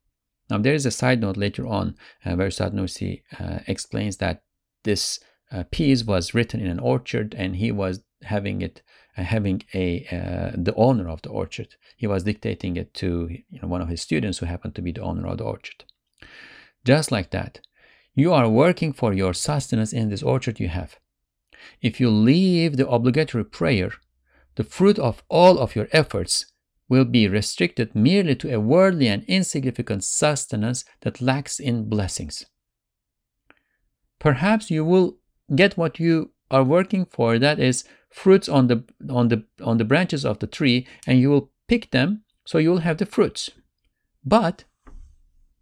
[0.51, 1.95] Now, there is a side note later on
[2.25, 4.43] uh, where Said Nursi uh, explains that
[4.83, 5.20] this
[5.53, 8.83] uh, piece was written in an orchard and he was having it,
[9.16, 11.77] uh, having a uh, the owner of the orchard.
[11.97, 14.93] He was dictating it to you know, one of his students who happened to be
[14.93, 15.85] the owner of the orchard.
[16.85, 17.61] Just like that,
[18.14, 20.99] you are working for your sustenance in this orchard you have.
[21.81, 23.93] If you leave the obligatory prayer
[24.57, 26.46] the fruit of all of your efforts
[26.88, 32.44] will be restricted merely to a worldly and insignificant sustenance that lacks in blessings.
[34.18, 35.18] Perhaps you will
[35.55, 39.84] get what you are working for, that is, fruits on the on the on the
[39.84, 43.50] branches of the tree, and you will pick them, so you will have the fruits.
[44.24, 44.64] But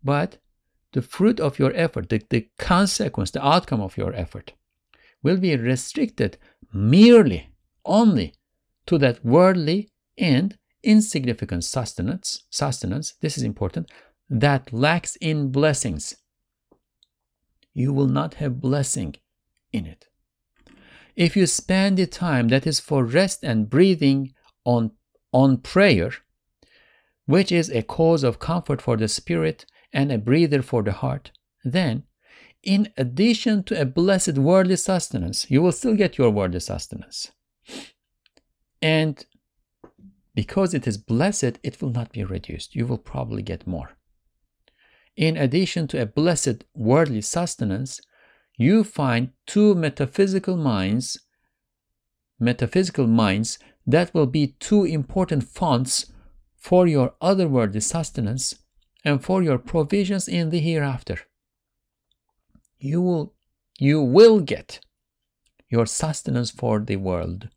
[0.05, 0.39] but
[0.93, 4.53] the fruit of your effort, the, the consequence, the outcome of your effort,
[5.23, 6.37] will be restricted
[6.73, 7.49] merely,
[7.85, 8.35] only
[8.87, 13.91] to that worldly and insignificant sustenance, sustenance, this is important,
[14.29, 16.17] that lacks in blessings.
[17.75, 19.15] You will not have blessing
[19.73, 20.07] in it.
[21.15, 24.33] If you spend the time that is for rest and breathing
[24.65, 24.93] on,
[25.33, 26.13] on prayer,
[27.27, 31.31] which is a cause of comfort for the spirit and a breather for the heart,
[31.65, 32.05] then
[32.63, 37.33] in addition to a blessed worldly sustenance, you will still get your worldly sustenance.
[38.83, 39.25] And
[40.35, 42.75] because it is blessed, it will not be reduced.
[42.75, 43.93] You will probably get more.
[45.17, 48.01] In addition to a blessed worldly sustenance,
[48.57, 51.21] you find two metaphysical minds,
[52.41, 56.13] metaphysical minds that will be two important fonts
[56.57, 58.55] for your otherworldly sustenance
[59.05, 61.19] and for your provisions in the hereafter.
[62.79, 63.35] You will,
[63.79, 64.81] you will get
[65.69, 67.49] your sustenance for the world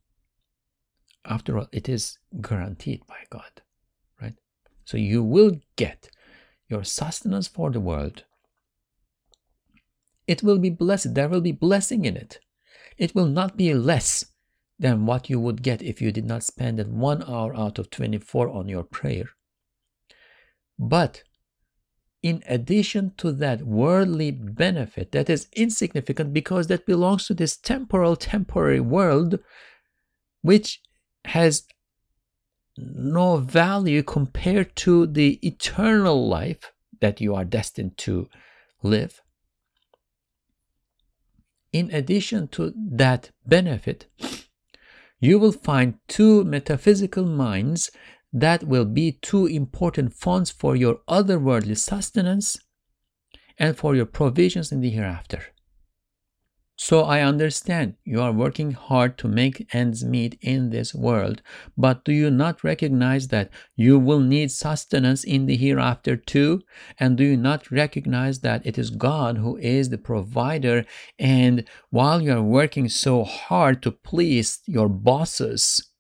[1.26, 3.62] after all, it is guaranteed by God,
[4.22, 4.36] right?
[4.86, 6.10] So you will get
[6.70, 8.24] your sustenance for the world.
[10.28, 11.14] It will be blessed.
[11.14, 12.40] There will be blessing in it.
[12.98, 14.26] It will not be less
[14.80, 18.50] than what you would get if you did not spend one hour out of 24
[18.50, 19.30] on your prayer.
[20.78, 21.24] But
[22.22, 28.16] in addition to that worldly benefit that is insignificant because that belongs to this temporal,
[28.16, 29.40] temporary world,
[30.42, 30.82] which
[31.26, 31.64] has
[32.78, 36.72] no value compared to the eternal life
[37.02, 38.28] that you are destined to
[38.84, 39.22] live.
[41.72, 44.08] In addition to that benefit,
[45.20, 47.92] you will find two metaphysical minds
[48.32, 52.58] that will be two important funds for your otherworldly sustenance
[53.58, 55.55] and for your provisions in the hereafter.
[56.78, 61.42] So I understand you are working hard to make ends meet in this world,
[61.78, 66.64] but do you not recognize that you will need sustenance in the hereafter too?
[67.00, 70.86] And do you not recognize that it is God who is the provider?
[71.18, 75.92] And while you are working so hard to please your bosses,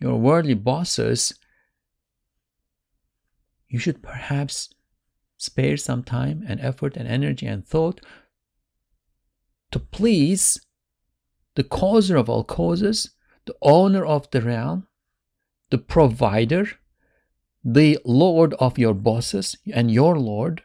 [0.00, 1.34] your worldly bosses,
[3.68, 4.70] you should perhaps
[5.36, 8.00] spare some time and effort and energy and thought
[9.76, 10.58] to please
[11.54, 13.10] the causer of all causes,
[13.44, 14.86] the owner of the realm,
[15.68, 16.66] the provider,
[17.62, 20.62] the Lord of your bosses and your Lord.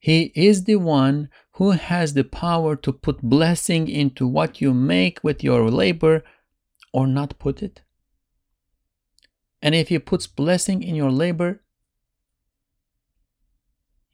[0.00, 5.22] He is the one who has the power to put blessing into what you make
[5.22, 6.24] with your labor
[6.92, 7.82] or not put it.
[9.60, 11.62] And if he puts blessing in your labor,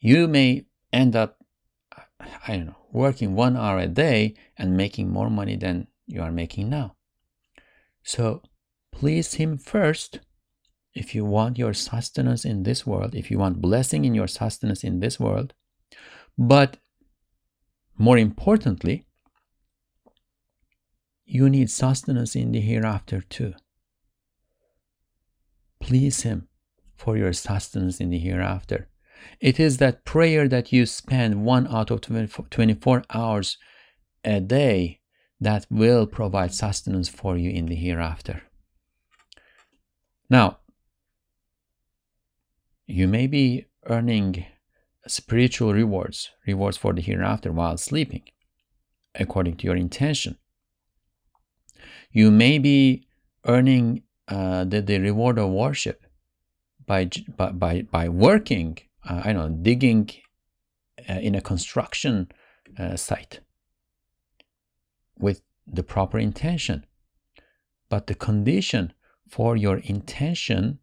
[0.01, 1.39] you may end up
[2.21, 6.33] I don't know, working one hour a day and making more money than you are
[6.33, 6.97] making now.
[8.03, 8.43] So
[8.93, 10.21] please Him first
[10.95, 14.83] if you want your sustenance in this world, if you want blessing in your sustenance
[14.83, 15.55] in this world.
[16.37, 16.79] But
[17.97, 19.07] more importantly,
[21.25, 23.55] you need sustenance in the hereafter too.
[25.81, 26.49] Please Him
[26.97, 28.88] for your sustenance in the hereafter.
[29.41, 33.59] It is that prayer that you spend one out of 24 hours
[34.25, 35.01] a day
[35.41, 38.43] that will provide sustenance for you in the hereafter.
[40.29, 40.59] Now,
[42.87, 44.47] you may be earning
[45.07, 48.23] spiritual rewards, rewards for the hereafter while sleeping,
[49.15, 50.37] according to your intention.
[52.11, 53.07] You may be
[53.47, 56.05] earning uh, the, the reward of worship
[56.87, 60.11] by, by, by working, uh, I know, digging
[61.09, 62.31] uh, in a construction
[62.79, 63.41] uh, site
[65.19, 66.87] with the proper intention.
[67.89, 68.93] But the condition
[69.29, 70.81] for your intention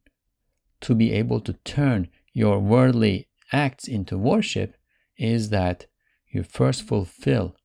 [0.81, 4.75] to be able to turn your worldly acts into worship
[5.17, 5.85] is that
[6.29, 7.55] you first fulfill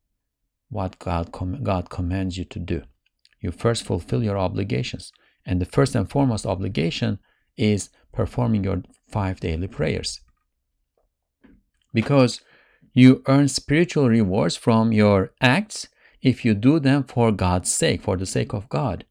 [0.68, 2.82] what God, com- God commands you to do.
[3.40, 5.12] You first fulfill your obligations.
[5.44, 7.18] And the first and foremost obligation
[7.56, 10.20] is performing your five daily prayers.
[11.92, 12.40] Because
[12.92, 15.88] you earn spiritual rewards from your acts
[16.22, 19.04] if you do them for God's sake, for the sake of God.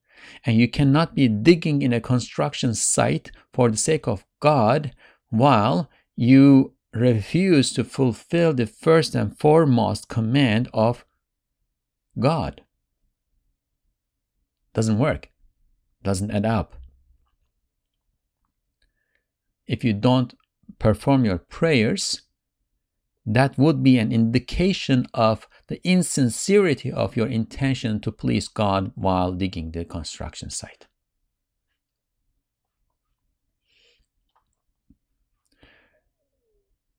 [0.46, 4.94] And you cannot be digging in a construction site for the sake of God
[5.30, 11.06] while you refuse to fulfill the first and foremost command of
[12.20, 12.62] God.
[14.74, 15.30] Doesn't work,
[16.04, 16.76] doesn't add up.
[19.68, 20.34] If you don't
[20.80, 22.24] perform your prayers,
[23.30, 29.34] that would be an indication of the insincerity of your intention to please God while
[29.34, 30.88] digging the construction site.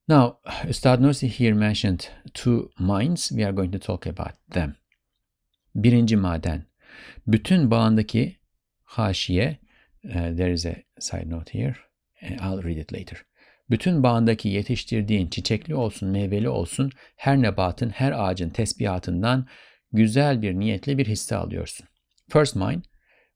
[0.07, 3.31] Now, Nursi here mentioned two mines.
[3.31, 4.77] We are going to talk about them.
[5.75, 6.65] Birinci maden.
[7.27, 8.37] Bütün bağındaki
[8.83, 9.57] haşiye,
[10.05, 11.75] uh, there is a side note here.
[12.39, 13.17] I'll read it later.
[13.71, 19.47] Bütün bağındaki yetiştirdiğin çiçekli olsun, meyveli olsun her nebatın, her ağacın tesbihatından
[19.91, 21.87] güzel bir niyetli bir hisse alıyorsun.
[22.29, 22.83] First mind,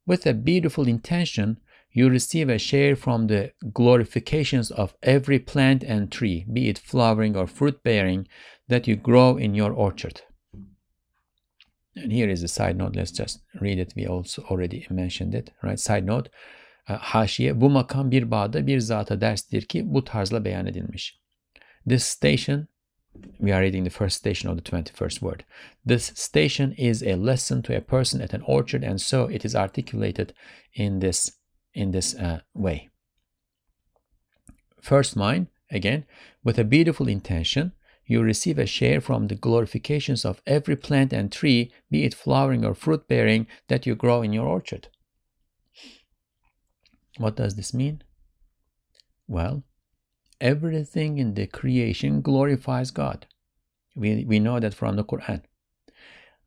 [0.08, 1.58] with a beautiful intention,
[1.94, 7.38] you receive a share from the glorifications of every plant and tree, be it flowering
[7.38, 8.28] or fruit bearing,
[8.70, 10.20] that you grow in your orchard.
[12.04, 13.00] And here is a side note.
[13.00, 13.94] Let's just read it.
[13.96, 15.80] We also already mentioned it, right?
[15.80, 16.30] Side note.
[16.86, 21.20] Haşiye bu makam bir bağda bir zata derstir ki bu tarzla beyan edilmiş.
[21.90, 22.68] This station
[23.38, 25.40] we are reading the first station of the 21st word.
[25.88, 29.56] This station is a lesson to a person at an orchard and so it is
[29.56, 30.30] articulated
[30.74, 31.30] in this
[31.74, 32.90] in this uh, way.
[34.82, 36.06] First mind, again,
[36.44, 37.72] with a beautiful intention,
[38.06, 42.64] you receive a share from the glorifications of every plant and tree, be it flowering
[42.64, 44.90] or fruit bearing, that you grow in your orchard.
[47.18, 48.02] What does this mean?
[49.28, 49.64] Well,
[50.42, 53.28] everything in the creation glorifies God.
[53.96, 55.42] We, we know that from the Quran.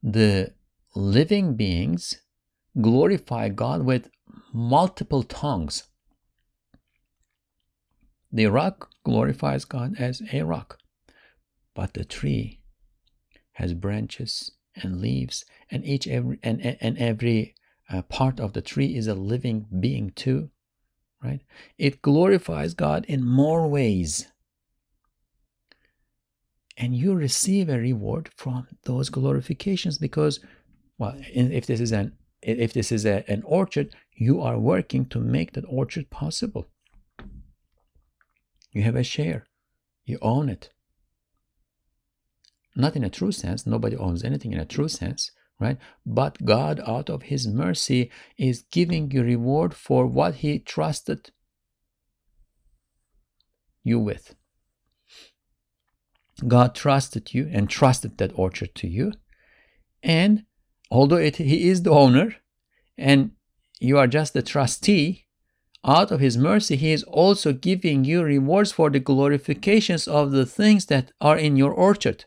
[0.02, 0.52] The
[0.94, 2.20] living beings
[2.80, 4.10] glorify God with
[4.52, 5.84] multiple tongues.
[8.30, 10.78] The rock glorifies God as a rock,
[11.74, 12.60] but the tree
[13.52, 17.54] has branches and leaves, and each every and, and every
[17.90, 20.50] uh, part of the tree is a living being too
[21.22, 21.40] right?
[21.76, 24.28] It glorifies God in more ways.
[26.76, 30.40] And you receive a reward from those glorifications because,
[30.96, 35.18] well, if this is an if this is a, an orchard, you are working to
[35.18, 36.68] make that orchard possible.
[38.70, 39.48] You have a share.
[40.04, 40.70] You own it.
[42.76, 43.66] Not in a true sense.
[43.66, 45.78] Nobody owns anything in a true sense right?
[46.06, 51.30] But God, out of His mercy, is giving you reward for what He trusted
[53.82, 54.34] you with.
[56.46, 59.12] God trusted you and trusted that orchard to you.
[60.02, 60.44] And
[60.90, 62.36] although it, He is the owner
[62.96, 63.32] and
[63.80, 65.26] you are just the trustee,
[65.84, 70.46] out of His mercy, He is also giving you rewards for the glorifications of the
[70.46, 72.24] things that are in your orchard.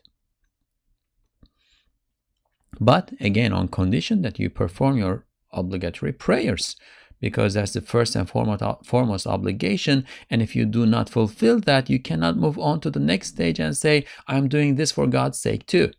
[2.84, 6.76] But again, on condition that you perform your obligatory prayers,
[7.20, 10.04] because that's the first and foremost obligation.
[10.28, 13.60] And if you do not fulfill that, you cannot move on to the next stage
[13.60, 15.92] and say, I'm doing this for God's sake too.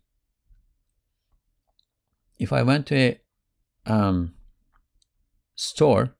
[2.38, 3.20] If I went to a
[3.86, 4.34] um,
[5.54, 6.14] store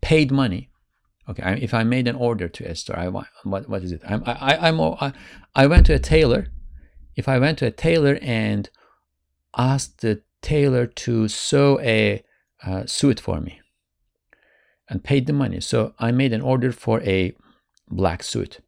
[0.00, 0.70] paid money.
[1.28, 4.02] Okay, I, if I made an order to a store, I what what is it?
[4.06, 5.12] I'm I, I'm I,
[5.54, 6.46] I went to a tailor.
[7.16, 8.70] If I went to a tailor and
[9.56, 12.22] asked the tailor to sew a
[12.64, 13.60] uh, suit for me
[14.88, 17.34] and paid the money, so I made an order for a
[17.88, 18.60] black suit.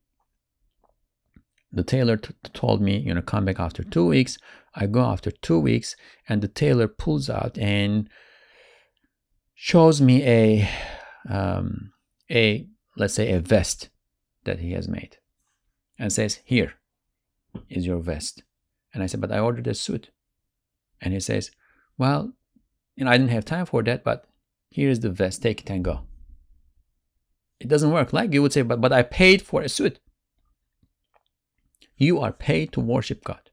[1.73, 4.39] The tailor told me, you know, come back after two weeks.
[4.75, 5.97] I go after two weeks,
[6.29, 8.09] and the tailor pulls out and
[9.55, 10.69] shows me a
[11.29, 11.93] um,
[12.31, 12.67] a
[12.97, 13.91] let's say a vest
[14.45, 15.19] that he has made
[15.99, 16.75] and says here
[17.69, 18.43] is your vest
[18.93, 20.11] and i said but i ordered a suit
[21.03, 21.51] and he says
[21.99, 22.33] well
[22.97, 24.25] you know i didn't have time for that but
[24.71, 26.01] here's the vest take it and go
[27.61, 29.99] it doesn't work like you would say but but i paid for a suit
[31.97, 33.51] you are paid to worship god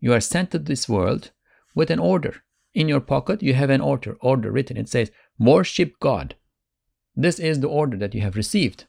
[0.00, 1.30] you are sent to this world
[1.74, 2.42] with an order
[2.76, 4.76] in your pocket, you have an order, order written.
[4.76, 6.34] It says, worship God.
[7.16, 8.84] This is the order that you have received.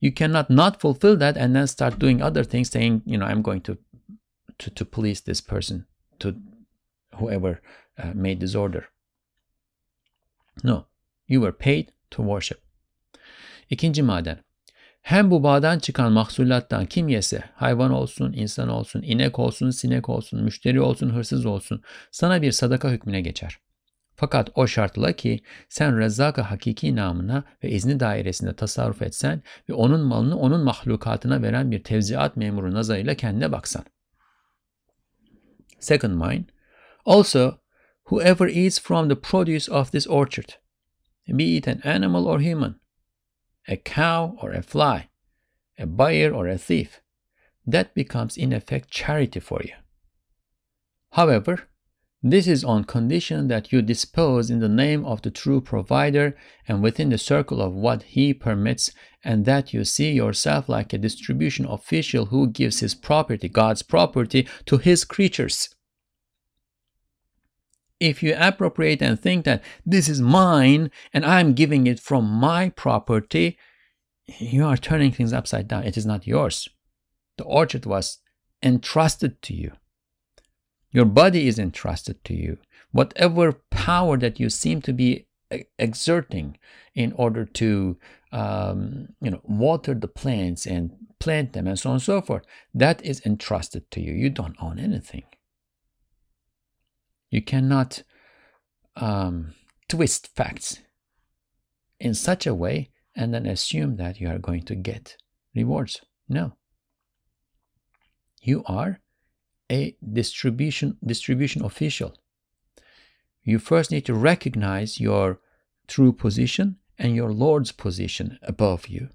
[0.00, 3.42] You cannot not fulfill that and then start doing other things, saying, you know, I'm
[3.42, 3.78] going to
[4.58, 5.86] to, to police this person,
[6.18, 6.34] to
[7.14, 7.60] whoever
[7.98, 8.88] uh, made this order.
[10.64, 10.86] No,
[11.26, 12.60] you were paid to worship.
[13.70, 14.38] İkinci maden.
[15.02, 20.44] Hem bu bağdan çıkan mahsullattan kim yese, hayvan olsun, insan olsun, inek olsun, sinek olsun,
[20.44, 23.58] müşteri olsun, hırsız olsun, sana bir sadaka hükmüne geçer.
[24.16, 30.00] Fakat o şartla ki sen rezzak hakiki namına ve izni dairesinde tasarruf etsen ve onun
[30.00, 33.84] malını onun mahlukatına veren bir tevziat memuru nazarıyla kendine baksan.
[35.78, 36.50] Second mine,
[37.04, 37.60] also
[38.04, 40.54] whoever eats from the produce of this orchard,
[41.34, 42.80] be it an animal or human,
[43.68, 45.08] a cow or a fly,
[45.78, 47.00] a buyer or a thief,
[47.66, 49.74] that becomes in effect charity for you.
[51.12, 51.67] However,
[52.22, 56.82] this is on condition that you dispose in the name of the true provider and
[56.82, 58.90] within the circle of what he permits,
[59.22, 64.48] and that you see yourself like a distribution official who gives his property, God's property,
[64.66, 65.68] to his creatures.
[68.00, 72.70] If you appropriate and think that this is mine and I'm giving it from my
[72.70, 73.58] property,
[74.38, 75.84] you are turning things upside down.
[75.84, 76.68] It is not yours.
[77.38, 78.18] The orchard was
[78.62, 79.72] entrusted to you.
[80.90, 82.58] Your body is entrusted to you.
[82.92, 85.26] Whatever power that you seem to be
[85.78, 86.58] exerting
[86.94, 87.96] in order to
[88.32, 92.44] um, you know water the plants and plant them and so on and so forth
[92.74, 95.22] that is entrusted to you you don't own anything
[97.30, 98.02] you cannot
[98.96, 99.54] um,
[99.88, 100.80] twist facts
[102.00, 105.16] in such a way and then assume that you are going to get
[105.54, 106.00] rewards.
[106.28, 106.54] No.
[108.40, 109.00] You are
[109.70, 112.16] a distribution distribution official.
[113.42, 115.40] You first need to recognize your
[115.86, 119.08] true position and your Lord's position above you.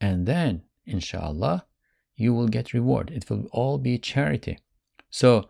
[0.00, 1.66] And then, inshallah,
[2.16, 3.10] you will get reward.
[3.10, 4.58] It will all be charity.
[5.10, 5.48] So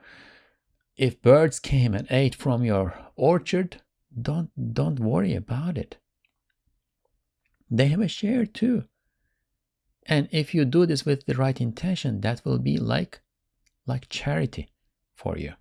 [0.96, 3.80] if birds came and ate from your orchard,
[4.20, 5.96] don't don't worry about it.
[7.70, 8.84] They have a share too.
[10.04, 13.20] And if you do this with the right intention, that will be like
[13.86, 14.72] like charity
[15.14, 15.54] for you.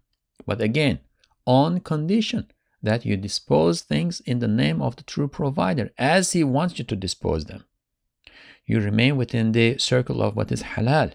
[0.46, 1.00] But again,
[1.46, 2.52] on condition
[2.84, 6.86] that you dispose things in the name of the true provider as he wants you
[6.86, 7.66] to dispose them.
[8.66, 11.14] You remain within the circle of what is halal.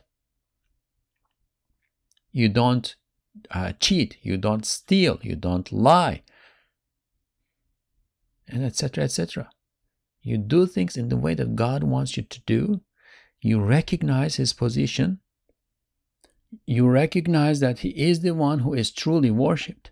[2.33, 2.95] You don't
[3.51, 6.23] uh, cheat, you don't steal, you don't lie,
[8.49, 9.05] and etc.
[9.05, 9.51] etc.
[10.23, 12.81] You do things in the way that God wants you to do.
[13.41, 15.21] You recognize His position.
[16.67, 19.91] You recognize that He is the one who is truly worshipped.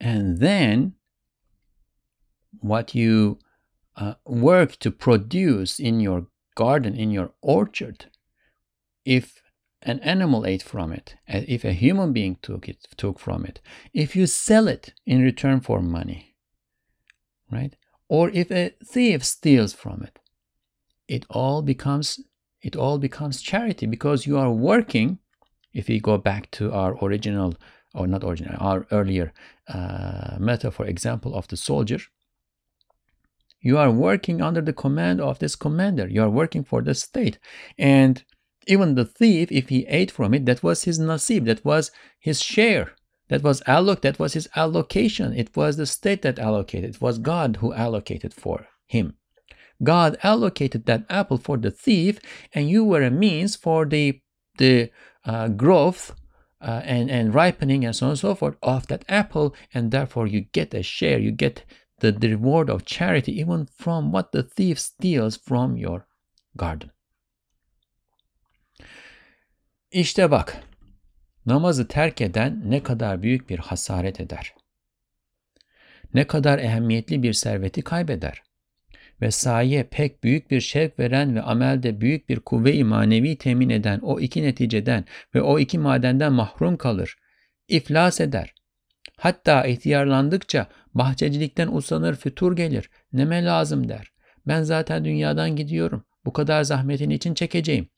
[0.00, 0.94] And then,
[2.60, 3.38] what you
[3.96, 8.06] uh, work to produce in your garden, in your orchard,
[9.04, 9.42] if
[9.82, 13.60] an animal ate from it, if a human being took it, took from it,
[13.92, 16.36] if you sell it in return for money,
[17.50, 17.74] right?
[18.08, 20.18] Or if a thief steals from it,
[21.08, 22.20] it all becomes
[22.60, 25.18] it all becomes charity because you are working.
[25.72, 27.54] If we go back to our original
[27.94, 29.32] or not original, our earlier
[29.68, 31.98] uh, metaphor example of the soldier,
[33.60, 36.08] you are working under the command of this commander.
[36.08, 37.38] You are working for the state,
[37.78, 38.24] and
[38.66, 42.40] even the thief, if he ate from it, that was his nasib, that was his
[42.40, 42.92] share.
[43.28, 45.32] That was alloc, that was his allocation.
[45.32, 46.96] It was the state that allocated.
[46.96, 49.14] It was God who allocated for him.
[49.82, 52.20] God allocated that apple for the thief,
[52.54, 54.20] and you were a means for the
[54.58, 54.90] the
[55.24, 56.14] uh, growth
[56.60, 60.26] uh, and, and ripening and so on and so forth of that apple, and therefore
[60.26, 61.64] you get a share, you get
[62.00, 66.06] the, the reward of charity even from what the thief steals from your
[66.56, 66.90] garden.
[69.90, 70.62] İşte bak,
[71.46, 74.54] namazı terk eden ne kadar büyük bir hasaret eder.
[76.14, 78.42] Ne kadar ehemmiyetli bir serveti kaybeder
[79.22, 83.98] ve saye pek büyük bir şevk veren ve amelde büyük bir kuvve-i manevi temin eden
[83.98, 85.04] o iki neticeden
[85.34, 87.16] ve o iki madenden mahrum kalır,
[87.68, 88.54] iflas eder.
[89.16, 94.12] Hatta ihtiyarlandıkça bahçecilikten usanır fütur gelir, neme lazım der.
[94.46, 97.88] Ben zaten dünyadan gidiyorum, bu kadar zahmetin için çekeceğim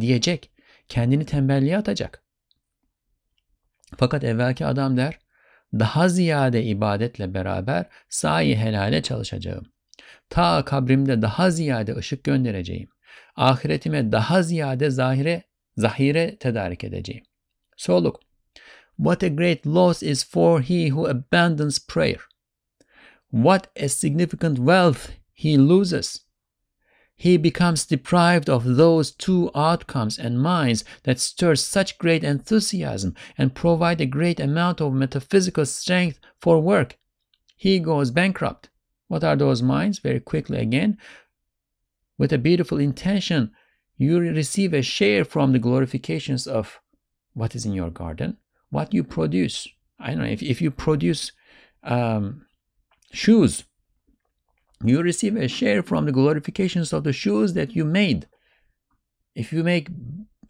[0.00, 0.50] diyecek,
[0.88, 2.24] kendini tembelliğe atacak.
[3.96, 5.18] Fakat evvelki adam der,
[5.72, 9.73] daha ziyade ibadetle beraber sahi helale çalışacağım.
[10.30, 12.88] Ta kabrimde daha ziyade ışık göndereceğim.
[13.36, 15.42] Ahiretime daha ziyade zahire,
[15.76, 17.24] zahire tedarik edeceğim.
[17.76, 18.20] So look,
[18.96, 22.20] what a great loss is for he who abandons prayer.
[23.30, 26.24] What a significant wealth he loses.
[27.16, 33.54] He becomes deprived of those two outcomes and minds that stir such great enthusiasm and
[33.54, 36.98] provide a great amount of metaphysical strength for work.
[37.56, 38.68] He goes bankrupt.
[39.14, 40.00] What are those minds?
[40.00, 40.98] Very quickly again,
[42.18, 43.52] with a beautiful intention,
[43.96, 46.80] you receive a share from the glorifications of
[47.32, 48.38] what is in your garden,
[48.70, 49.68] what you produce.
[50.00, 51.30] I don't know if, if you produce
[51.84, 52.46] um,
[53.12, 53.62] shoes,
[54.82, 58.26] you receive a share from the glorifications of the shoes that you made.
[59.36, 59.90] If you make,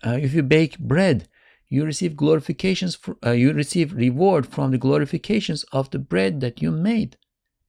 [0.02, 1.28] uh, if you bake bread,
[1.68, 2.96] you receive glorifications.
[2.96, 7.18] For, uh, you receive reward from the glorifications of the bread that you made.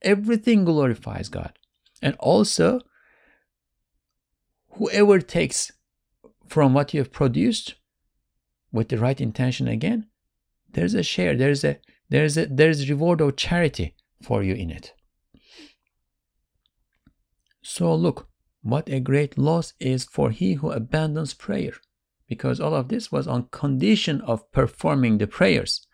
[0.02, 1.58] Everything glorifies God.
[2.02, 2.82] And also,
[4.72, 5.72] whoever takes
[6.48, 7.76] from what you have produced
[8.72, 10.08] with the right intention again,
[10.72, 11.80] there's a share, there's a
[12.10, 14.93] there's a there's reward of charity for you in it.
[17.62, 18.28] So look,
[18.62, 21.74] what a great loss is for he who abandons prayer,
[22.28, 25.88] because all of this was on condition of performing the prayers.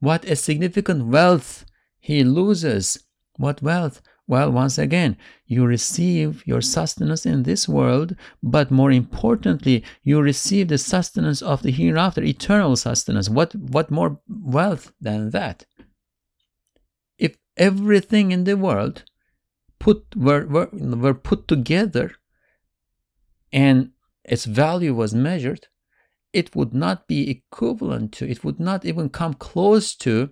[0.00, 1.64] What a significant wealth
[2.00, 2.98] he loses
[3.36, 4.02] what wealth?
[4.26, 5.16] Well, once again,
[5.46, 11.62] you receive your sustenance in this world, but more importantly, you receive the sustenance of
[11.62, 13.28] the hereafter, eternal sustenance.
[13.28, 15.66] What, what more wealth than that?
[17.18, 19.04] If everything in the world
[19.78, 22.12] put were, were, were put together
[23.52, 23.90] and
[24.24, 25.66] its value was measured,
[26.32, 30.30] it would not be equivalent to, it would not even come close to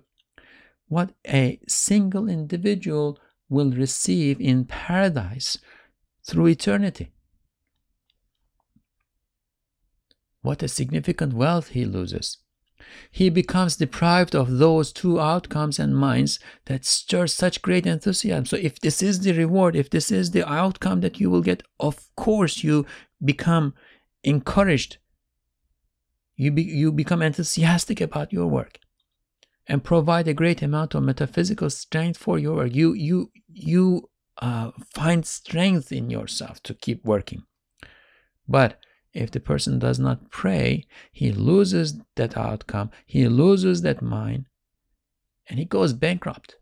[0.91, 3.17] what a single individual
[3.47, 5.57] will receive in paradise
[6.27, 7.13] through eternity.
[10.41, 12.39] What a significant wealth he loses.
[13.09, 18.45] He becomes deprived of those two outcomes and minds that stir such great enthusiasm.
[18.45, 21.63] So, if this is the reward, if this is the outcome that you will get,
[21.79, 22.85] of course you
[23.23, 23.75] become
[24.25, 24.97] encouraged.
[26.35, 28.80] You, be, you become enthusiastic about your work
[29.67, 32.73] and provide a great amount of metaphysical strength for your work.
[32.73, 37.43] You you you uh, find strength in yourself to keep working.
[38.47, 38.79] But
[39.13, 44.45] if the person does not pray, he loses that outcome, he loses that mind,
[45.47, 46.55] and he goes bankrupt.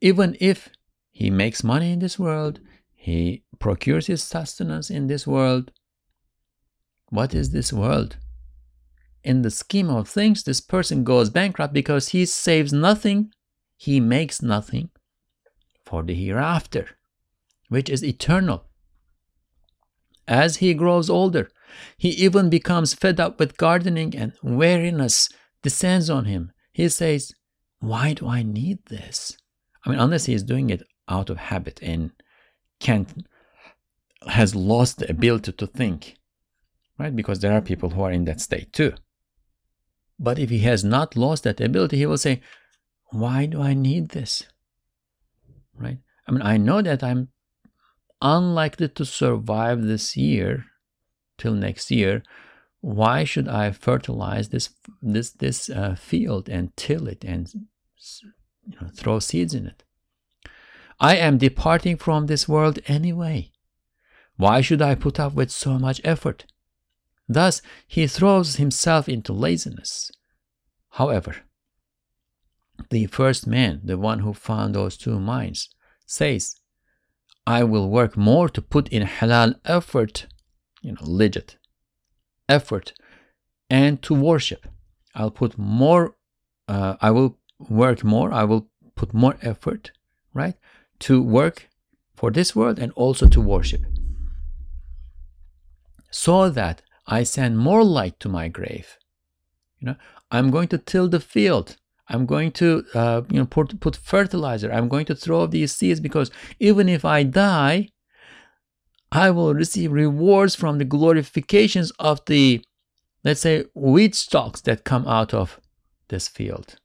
[0.00, 0.68] Even if
[1.10, 2.60] he makes money in this world,
[2.94, 5.72] he procures his sustenance in this world.
[7.08, 8.16] What is this world?
[9.22, 13.30] In the scheme of things, this person goes bankrupt because he saves nothing,
[13.76, 14.90] he makes nothing
[15.84, 16.88] for the hereafter,
[17.68, 18.64] which is eternal.
[20.26, 21.50] As he grows older,
[21.96, 25.28] he even becomes fed up with gardening and weariness
[25.62, 26.52] descends on him.
[26.72, 27.32] He says,
[27.80, 29.36] Why do I need this?
[29.84, 32.10] I mean, unless he is doing it out of habit and
[32.80, 33.26] can't,
[34.26, 36.16] has lost the ability to think,
[36.98, 37.14] right?
[37.14, 38.92] Because there are people who are in that state too.
[40.18, 42.40] But if he has not lost that ability, he will say,
[43.10, 44.44] Why do I need this?
[45.74, 45.98] Right?
[46.26, 47.28] I mean, I know that I'm
[48.20, 50.64] unlikely to survive this year
[51.38, 52.22] till next year.
[52.80, 54.70] Why should I fertilize this
[55.02, 59.84] this this uh, field and till it and you know, throw seeds in it?
[61.00, 63.52] I am departing from this world anyway.
[64.36, 66.44] Why should I put up with so much effort?
[67.28, 70.10] Thus, he throws himself into laziness.
[70.90, 71.36] However,
[72.90, 75.68] the first man, the one who found those two mines,
[76.06, 76.56] says,
[77.46, 80.26] I will work more to put in halal effort,
[80.80, 81.56] you know, legit
[82.48, 82.94] effort
[83.68, 84.66] and to worship.
[85.14, 86.14] I'll put more,
[86.66, 89.90] uh, I will work more, I will put more effort,
[90.32, 90.54] right,
[91.00, 91.68] to work
[92.14, 93.82] for this world and also to worship.
[96.10, 98.98] So that I send more light to my grave.
[99.80, 99.96] You know,
[100.30, 101.76] I'm going to till the field.
[102.08, 104.70] I'm going to, uh, you know, put, put fertilizer.
[104.70, 106.30] I'm going to throw these seeds because
[106.60, 107.88] even if I die,
[109.10, 112.62] I will receive rewards from the glorifications of the,
[113.24, 115.60] let's say, wheat stalks that come out of
[116.08, 116.76] this field.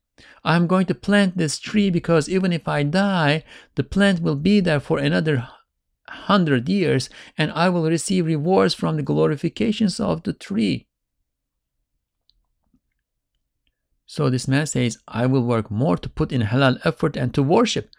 [0.46, 3.44] I'm going to plant this tree because even if I die,
[3.76, 5.48] the plant will be there for another
[6.14, 10.88] hundred years and I will receive rewards from the glorifications of the tree.
[14.06, 17.42] So this man says, I will work more to put in halal effort and to
[17.42, 17.90] worship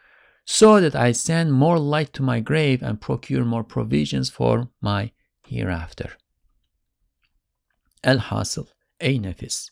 [0.44, 5.10] so that I send more light to my grave and procure more provisions for my
[5.48, 6.16] hereafter.
[8.04, 8.66] Elhasıl,
[9.00, 9.70] ey nefis,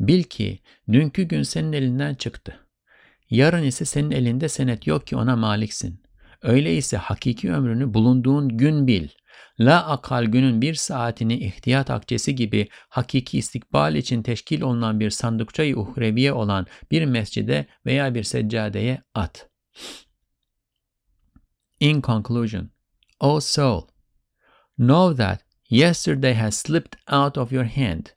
[0.00, 0.62] bil ki
[0.92, 2.66] dünkü gün senin elinden çıktı.
[3.30, 6.03] Yarın ise senin elinde senet yok ki ona maliksin.
[6.44, 9.08] Öyleyse hakiki ömrünü bulunduğun gün bil.
[9.60, 15.76] La akal günün bir saatini ihtiyat akçesi gibi hakiki istikbal için teşkil olunan bir sandıkçayı
[15.76, 19.54] uhreviye olan bir mescide veya bir seccadeye at.''
[21.80, 22.70] In conclusion,
[23.20, 23.88] O soul,
[24.78, 28.12] know that yesterday has slipped out of your hand.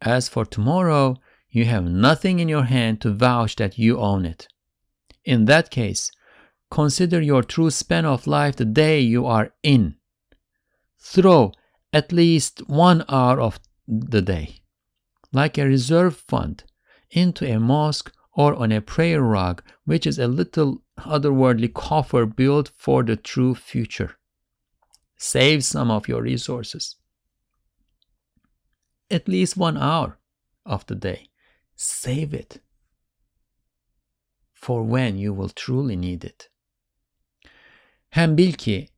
[0.00, 1.16] As for tomorrow,
[1.50, 4.48] you have nothing in your hand to vouch that you own it.
[5.24, 6.10] In that case,
[6.70, 9.96] consider your true span of life the day you are in.
[10.98, 11.52] Throw
[11.92, 14.60] at least one hour of the day,
[15.32, 16.64] like a reserve fund,
[17.10, 22.70] into a mosque or on a prayer rug, which is a little otherworldly coffer built
[22.76, 24.16] for the true future.
[25.16, 26.96] Save some of your resources.
[29.10, 30.18] At least one hour
[30.64, 31.28] of the day.
[31.74, 32.60] Save it
[34.60, 36.49] for when you will truly need it.
[38.10, 38.88] Hem bil ki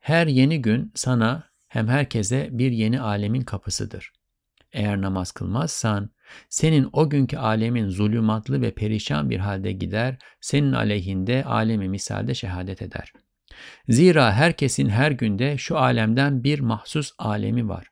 [0.00, 4.12] her yeni gün sana hem herkese bir yeni alemin kapısıdır.
[4.72, 6.10] Eğer namaz kılmazsan
[6.48, 12.82] senin o günkü alemin zulümatlı ve perişan bir halde gider, senin aleyhinde alemi misalde şehadet
[12.82, 13.12] eder.
[13.88, 17.86] Zira herkesin her günde şu alemden bir mahsus alemi var.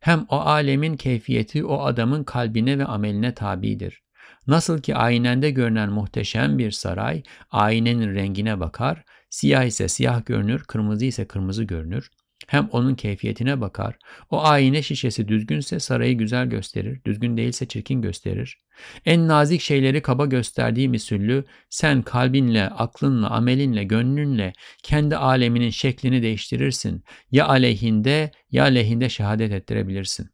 [0.00, 4.02] Hem o alemin keyfiyeti o adamın kalbine ve ameline tabidir.
[4.46, 11.04] Nasıl ki aynende görünen muhteşem bir saray, aynenin rengine bakar, siyah ise siyah görünür, kırmızı
[11.04, 12.10] ise kırmızı görünür.
[12.46, 13.96] Hem onun keyfiyetine bakar.
[14.30, 18.58] O ayine şişesi düzgünse sarayı güzel gösterir, düzgün değilse çirkin gösterir.
[19.04, 24.52] En nazik şeyleri kaba gösterdiği misüllü sen kalbinle, aklınla, amelinle, gönlünle
[24.82, 27.04] kendi aleminin şeklini değiştirirsin.
[27.30, 30.30] Ya aleyhinde ya lehinde şehadet ettirebilirsin.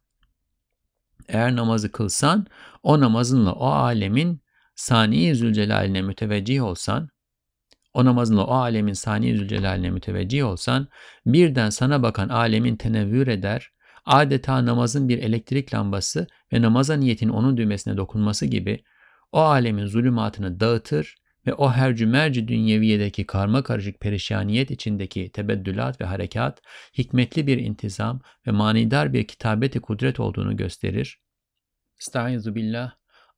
[1.27, 2.47] Eğer namazı kılsan
[2.83, 4.41] o namazınla o alemin
[4.75, 7.09] sani zülcelaline müteveccih olsan
[7.95, 10.87] o namazınla o alemin sani zülcelaline müteveccih olsan,
[11.25, 13.71] birden sana bakan alemin tenevvür eder,
[14.05, 18.83] adeta namazın bir elektrik lambası ve namaza niyetin onun düğmesine dokunması gibi
[19.31, 21.15] o alemin zulümatını dağıtır
[21.47, 26.61] ve o her cümerci dünyeviyedeki karma karışık perişaniyet içindeki tebeddülat ve harekat,
[26.97, 31.19] hikmetli bir intizam ve manidar bir kitabeti kudret olduğunu gösterir.
[31.99, 32.91] Estaizu billah.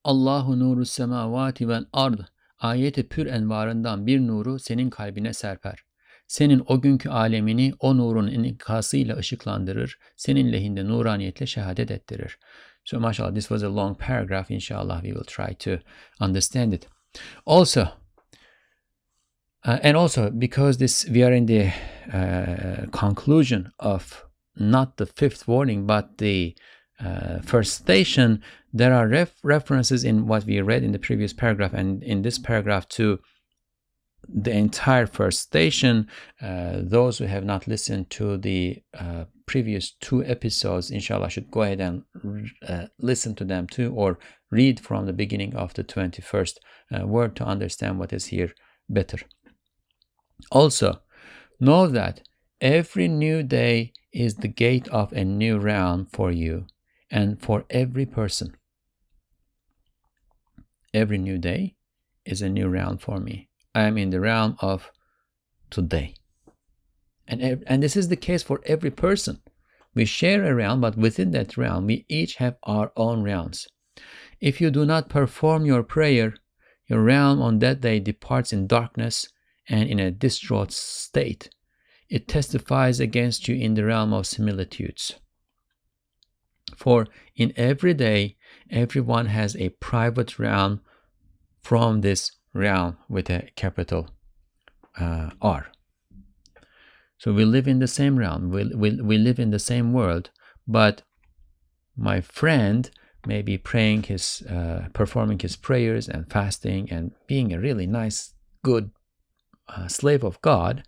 [0.03, 2.19] Allahu nuru semavati vel ard
[2.59, 5.79] ayeti pür envarından bir nuru senin kalbine serper.
[6.27, 12.37] Senin o günkü alemini o nurun inikasıyla ışıklandırır, senin lehinde nuraniyetle şehadet ettirir.
[12.85, 14.51] So mashallah, this was a long paragraph.
[14.51, 15.83] Inshallah, we will try to
[16.25, 16.87] understand it.
[17.45, 17.81] Also,
[19.65, 21.73] uh, and also because this we are in the
[22.13, 24.23] uh, conclusion of
[24.59, 26.55] not the fifth warning but the
[26.99, 28.41] uh, first station,
[28.77, 32.37] there are ref- references in what we read in the previous paragraph and in this
[32.37, 33.19] paragraph to
[34.27, 36.07] the entire first station.
[36.41, 41.61] Uh, those who have not listened to the uh, previous two episodes, inshallah, should go
[41.61, 42.03] ahead and
[42.67, 44.19] uh, listen to them too, or
[44.51, 46.55] read from the beginning of the 21st
[46.91, 48.53] uh, word to understand what is here
[48.89, 49.17] better.
[50.51, 51.01] Also,
[51.59, 52.21] know that
[52.61, 56.65] every new day is the gate of a new realm for you
[57.09, 58.55] and for every person.
[60.97, 61.75] Every new day
[62.25, 63.49] is a new realm for me.
[63.75, 64.91] I am in the realm of
[65.69, 66.15] today.
[67.27, 69.43] And, and this is the case for every person.
[69.93, 73.67] We share a realm, but within that realm, we each have our own realms.
[74.41, 76.33] If you do not perform your prayer,
[76.87, 79.27] your realm on that day departs in darkness
[79.69, 81.51] and in a distraught state.
[82.09, 85.13] It testifies against you in the realm of similitudes.
[86.75, 88.37] For in every day,
[88.71, 90.81] everyone has a private realm
[91.67, 94.07] from this realm with a capital
[94.97, 95.67] uh, R.
[97.17, 100.29] So we live in the same realm, we, we, we live in the same world,
[100.65, 101.01] but
[101.97, 102.89] my friend
[103.25, 108.33] may be praying his, uh, performing his prayers and fasting and being a really nice,
[108.63, 108.91] good
[109.67, 110.83] uh, slave of God,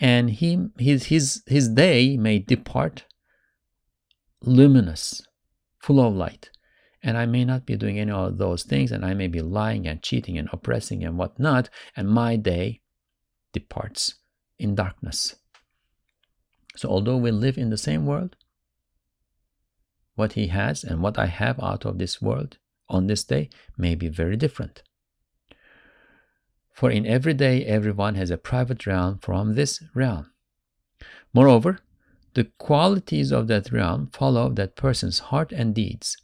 [0.00, 3.04] and he his his his day may depart
[4.42, 5.22] luminous,
[5.78, 6.50] full of light,
[7.04, 9.86] and I may not be doing any of those things, and I may be lying
[9.86, 12.80] and cheating and oppressing and whatnot, and my day
[13.52, 14.14] departs
[14.58, 15.36] in darkness.
[16.76, 18.36] So although we live in the same world,
[20.16, 22.56] what he has and what I have out of this world
[22.88, 24.82] on this day may be very different.
[26.72, 30.32] For in every day, everyone has a private realm from this realm.
[31.32, 31.80] Moreover,
[32.34, 36.16] the qualities of that realm follow that person's heart and deeds.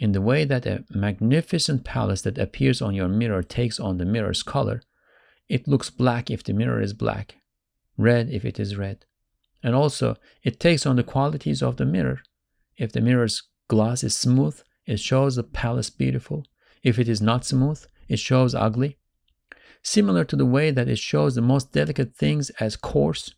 [0.00, 4.04] In the way that a magnificent palace that appears on your mirror takes on the
[4.04, 4.82] mirror's color,
[5.48, 7.36] it looks black if the mirror is black,
[7.96, 9.06] red if it is red.
[9.62, 12.22] And also, it takes on the qualities of the mirror.
[12.76, 16.44] If the mirror's glass is smooth, it shows the palace beautiful.
[16.82, 18.96] If it is not smooth, it shows ugly
[19.82, 23.34] similar to the way that it shows the most delicate things as coarse,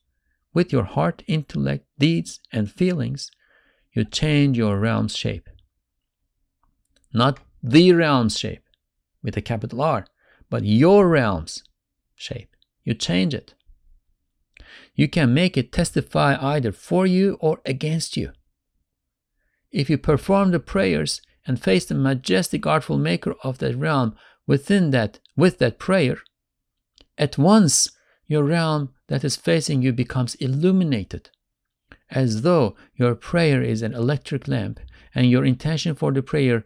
[0.54, 3.30] with your heart, intellect, deeds, and feelings,
[3.92, 5.48] you change your realm's shape.
[7.12, 8.62] Not the realm's shape
[9.22, 10.06] with a capital R,
[10.50, 11.62] but your realm's
[12.14, 12.56] shape.
[12.84, 13.54] You change it.
[14.94, 18.32] You can make it testify either for you or against you.
[19.70, 24.14] If you perform the prayers and face the majestic artful maker of that realm
[24.46, 26.18] within that with that prayer,
[27.16, 27.90] at once,
[28.26, 31.30] your realm that is facing you becomes illuminated,
[32.10, 34.80] as though your prayer is an electric lamp
[35.14, 36.64] and your intention for the prayer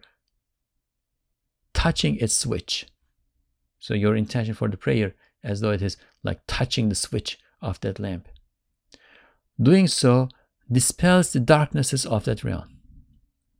[1.77, 2.87] touching its switch.
[3.77, 5.13] So, your intention for the prayer
[5.43, 8.27] as though it is like touching the switch of that lamp.
[9.61, 10.29] Doing so
[10.71, 12.79] dispels the darknesses of that realm.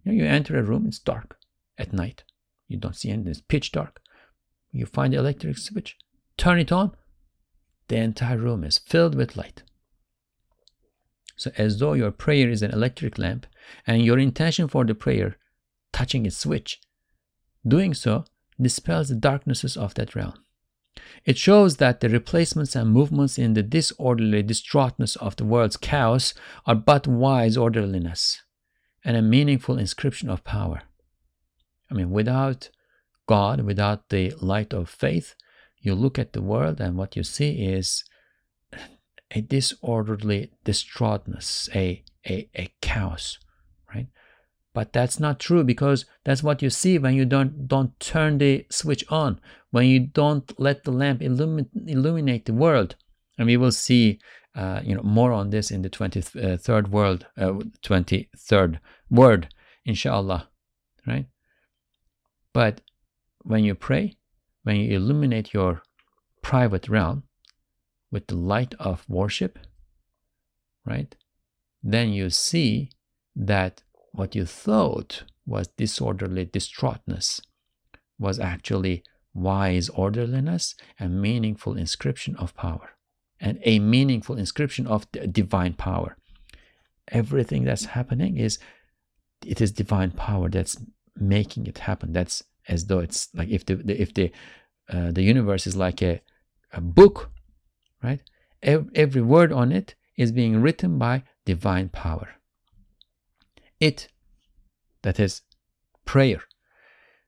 [0.03, 1.38] You, know, you enter a room, it's dark
[1.78, 2.24] at night.
[2.68, 4.01] You don't see anything, it's pitch dark.
[4.72, 5.95] You find the electric switch,
[6.38, 6.97] turn it on,
[7.88, 9.61] the entire room is filled with light.
[11.36, 13.45] So, as though your prayer is an electric lamp
[13.86, 15.38] and your intention for the prayer
[15.93, 16.82] touching its switch,
[17.66, 18.26] doing so
[18.60, 20.34] dispels the darknesses of that realm.
[21.26, 26.34] It shows that the replacements and movements in the disorderly distraughtness of the world's chaos
[26.66, 28.41] are but wise orderliness
[29.03, 30.84] and a meaningful inscription of power.
[31.89, 32.70] I mean, without
[33.28, 35.36] God, without the light of faith,
[35.80, 38.03] you look at the world and what you see is
[39.32, 43.38] a disorderly distraughtness, a, a, a chaos?
[44.74, 48.65] But that's not true because that's what you see when you don't don't turn the
[48.70, 49.39] switch on,
[49.72, 52.95] when you don't let the lamp illumin- illuminate the world.
[53.38, 54.20] And we will see,
[54.55, 57.59] uh, you know, more on this in the twenty third world, uh,
[58.38, 59.49] third word,
[59.86, 60.49] inshallah,
[61.07, 61.28] right?
[62.53, 62.82] But
[63.41, 64.18] when you pray,
[64.63, 65.82] when you illuminate your
[66.41, 67.24] private realm
[68.11, 69.57] with the light of worship,
[70.86, 71.15] right?
[71.84, 72.91] Then you see
[73.36, 73.84] that
[74.18, 77.39] what you thought was disorderly distraughtness
[78.20, 79.03] was actually
[79.34, 82.89] wise orderliness and meaningful inscription of power
[83.39, 86.18] and a meaningful inscription of divine power
[87.09, 88.59] everything that's happening is
[89.45, 90.78] it is divine power that's
[91.15, 94.32] making it happen that's as though it's like if the, the if the
[94.89, 96.22] uh, the universe is like a,
[96.72, 97.30] a book,
[98.01, 98.22] right?
[98.63, 102.30] Every, every word on it is being written by divine power.
[103.80, 104.08] It,
[105.04, 105.42] that is
[106.06, 106.42] prayer,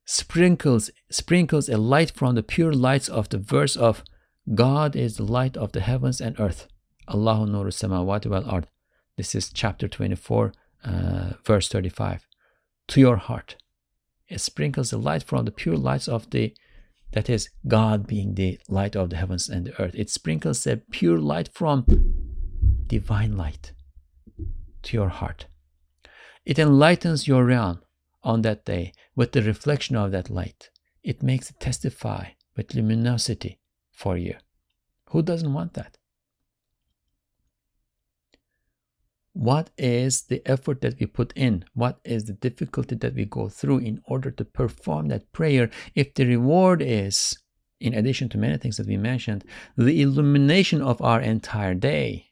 [0.06, 4.04] sprinkles sprinkles a light from the pure lights of the verse of
[4.56, 6.68] God is the light of the heavens and earth.
[7.08, 8.68] Allahu nuru samawati wal ard.
[9.18, 10.54] This is chapter 24,
[10.86, 12.26] uh, verse 35.
[12.88, 13.58] To your heart.
[14.28, 16.54] It sprinkles the light from the pure lights of the
[17.12, 19.96] that is, God being the light of the heavens and the earth.
[19.96, 21.86] It sprinkles a pure light from
[22.86, 23.74] divine light
[24.84, 25.48] to your heart.
[26.46, 27.82] It enlightens your realm
[28.24, 30.70] on that day with the reflection of that light.
[31.04, 33.60] It makes it testify with luminosity
[33.92, 34.36] for you.
[35.10, 35.98] Who doesn't want that?
[39.40, 43.48] what is the effort that we put in what is the difficulty that we go
[43.48, 47.38] through in order to perform that prayer if the reward is
[47.80, 49.46] in addition to many things that we mentioned
[49.78, 52.29] the illumination of our entire day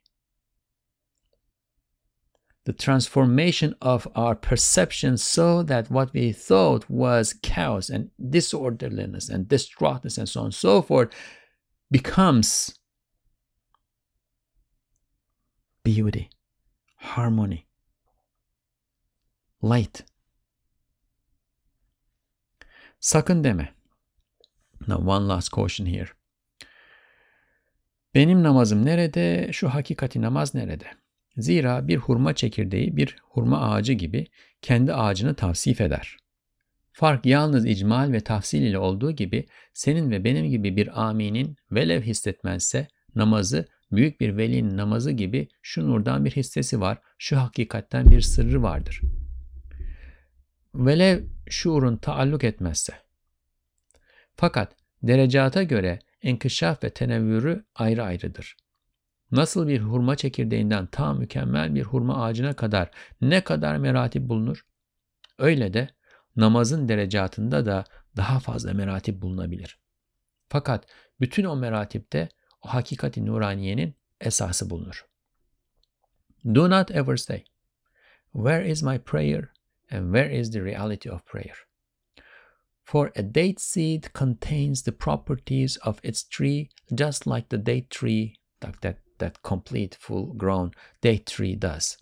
[2.67, 9.47] the transformation of our perception so that what we thought was chaos and disorderliness and
[9.47, 11.07] distraughtness and so on and so forth
[11.89, 12.77] becomes
[15.85, 16.29] beauty,
[16.97, 17.65] harmony,
[19.61, 20.03] light.
[22.99, 23.69] Sakın deme.
[24.87, 26.09] Now one last caution here.
[28.13, 29.49] Benim namazım nerede?
[29.53, 31.06] Şu hakikati namaz nerede?
[31.37, 34.27] Zira bir hurma çekirdeği bir hurma ağacı gibi
[34.61, 36.17] kendi ağacını tavsif eder.
[36.91, 42.01] Fark yalnız icmal ve tafsil ile olduğu gibi senin ve benim gibi bir aminin velev
[42.01, 48.21] hissetmezse namazı büyük bir velinin namazı gibi şu nurdan bir hissesi var, şu hakikatten bir
[48.21, 49.01] sırrı vardır.
[50.75, 52.93] Velev şuurun taalluk etmezse.
[54.35, 58.55] Fakat derecata göre enkışaf ve tenevvürü ayrı ayrıdır.
[59.31, 64.65] Nasıl bir hurma çekirdeğinden ta mükemmel bir hurma ağacına kadar ne kadar meratip bulunur?
[65.37, 65.89] Öyle de
[66.35, 67.85] namazın derecatında da
[68.17, 69.79] daha fazla meratip bulunabilir.
[70.49, 70.87] Fakat
[71.19, 72.29] bütün o meratipte
[72.61, 75.05] o hakikati nuraniyenin esası bulunur.
[76.45, 77.43] Do not ever say,
[78.31, 79.49] Where is my prayer
[79.91, 81.67] and where is the reality of prayer?
[82.83, 88.33] For a date seed contains the properties of its tree just like the date tree,
[88.63, 91.97] like that, that complete full grown date tree does.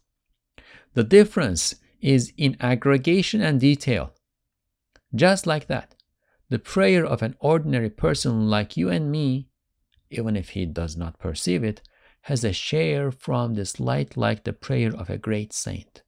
[0.93, 4.13] The difference is in aggregation and detail.
[5.13, 5.95] Just like that,
[6.49, 9.49] the prayer of an ordinary person like you and me,
[10.09, 11.81] even if he does not perceive it,
[12.21, 16.03] has a share from this light like the prayer of a great saint.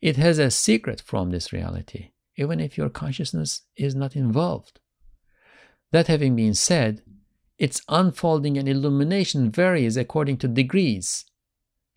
[0.00, 4.80] It has a secret from this reality, even if your consciousness is not involved.
[5.90, 7.02] That having been said,
[7.58, 11.24] its unfolding and illumination varies according to degrees.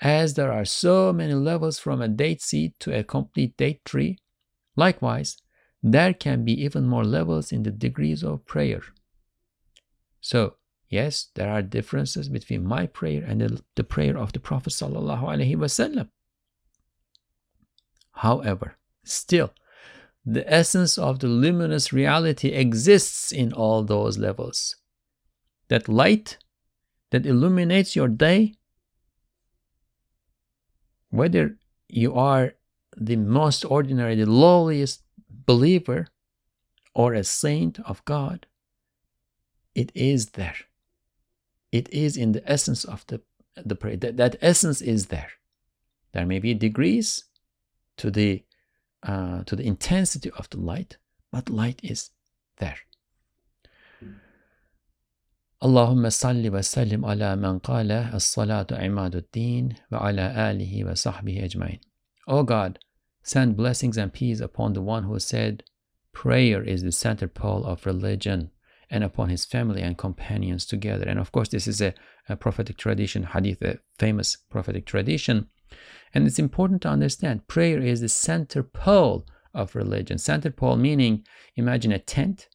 [0.01, 4.17] As there are so many levels from a date seed to a complete date tree,
[4.75, 5.37] likewise,
[5.83, 8.81] there can be even more levels in the degrees of prayer.
[10.19, 10.55] So,
[10.89, 14.73] yes, there are differences between my prayer and the, the prayer of the Prophet.
[18.13, 19.53] However, still,
[20.25, 24.75] the essence of the luminous reality exists in all those levels.
[25.71, 26.37] That light
[27.11, 28.55] that illuminates your day,
[31.09, 31.55] whether
[31.87, 32.55] you are
[32.97, 36.07] the most ordinary, the lowliest believer
[36.93, 38.47] or a saint of God,
[39.73, 40.59] it is there.
[41.71, 43.21] It is in the essence of the,
[43.55, 43.95] the prayer.
[43.95, 45.31] That, that essence is there.
[46.11, 47.23] There may be degrees
[47.95, 48.43] to the
[49.03, 50.97] uh, to the intensity of the light,
[51.31, 52.11] but light is
[52.57, 52.79] there.
[55.61, 61.79] Allahümme salli ve sellim ala men kâle es-salatu imaduddin ve ala alihi ve sahbihi ecmain.
[62.27, 62.79] O God,
[63.23, 65.63] send blessings and peace upon the one who said,
[66.13, 68.49] prayer is the center pole of religion
[68.89, 71.07] and upon his family and companions together.
[71.07, 71.93] And of course, this is a,
[72.27, 75.47] a prophetic tradition, hadith, a famous prophetic tradition.
[76.13, 80.17] And it's important to understand prayer is the center pole of religion.
[80.17, 81.23] Center pole meaning
[81.55, 82.49] imagine a tent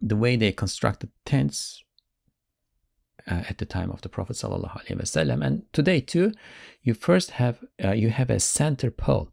[0.00, 1.82] the way they constructed tents
[3.28, 6.32] uh, at the time of the Prophet wasallam, and today too,
[6.82, 9.30] you first have uh, you have a center pole,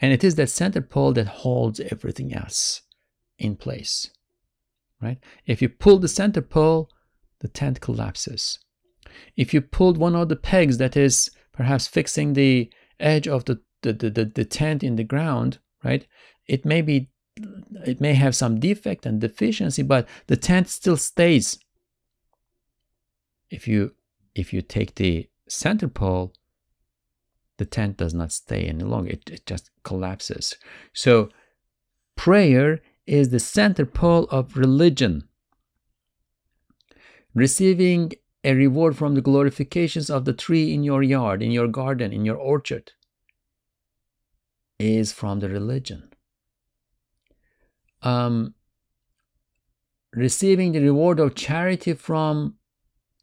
[0.00, 2.82] and it is that center pole that holds everything else
[3.38, 4.10] in place.
[5.02, 5.18] Right?
[5.46, 6.88] If you pull the center pole,
[7.40, 8.58] the tent collapses.
[9.36, 13.60] If you pulled one of the pegs that is perhaps fixing the edge of the,
[13.82, 16.06] the, the, the, the tent in the ground, right?
[16.46, 21.58] It may be it may have some defect and deficiency, but the tent still stays.
[23.50, 23.94] If you
[24.34, 26.32] if you take the center pole
[27.58, 29.10] the tent does not stay any longer.
[29.10, 30.56] It, it just collapses.
[30.92, 31.28] So
[32.16, 35.28] prayer is the center pole of religion.
[37.34, 38.12] Receiving
[38.42, 42.24] a reward from the glorifications of the tree in your yard in your garden in
[42.24, 42.92] your orchard
[44.78, 46.10] is from the religion
[48.04, 48.54] um,
[50.12, 52.54] receiving the reward of charity from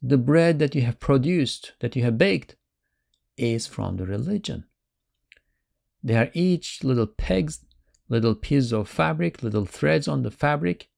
[0.02, 2.56] the bread that you have produced, that you have baked,
[3.36, 4.64] is from the religion.
[6.02, 7.64] They are each little pegs,
[8.08, 10.88] little pieces of fabric, little threads on the fabric,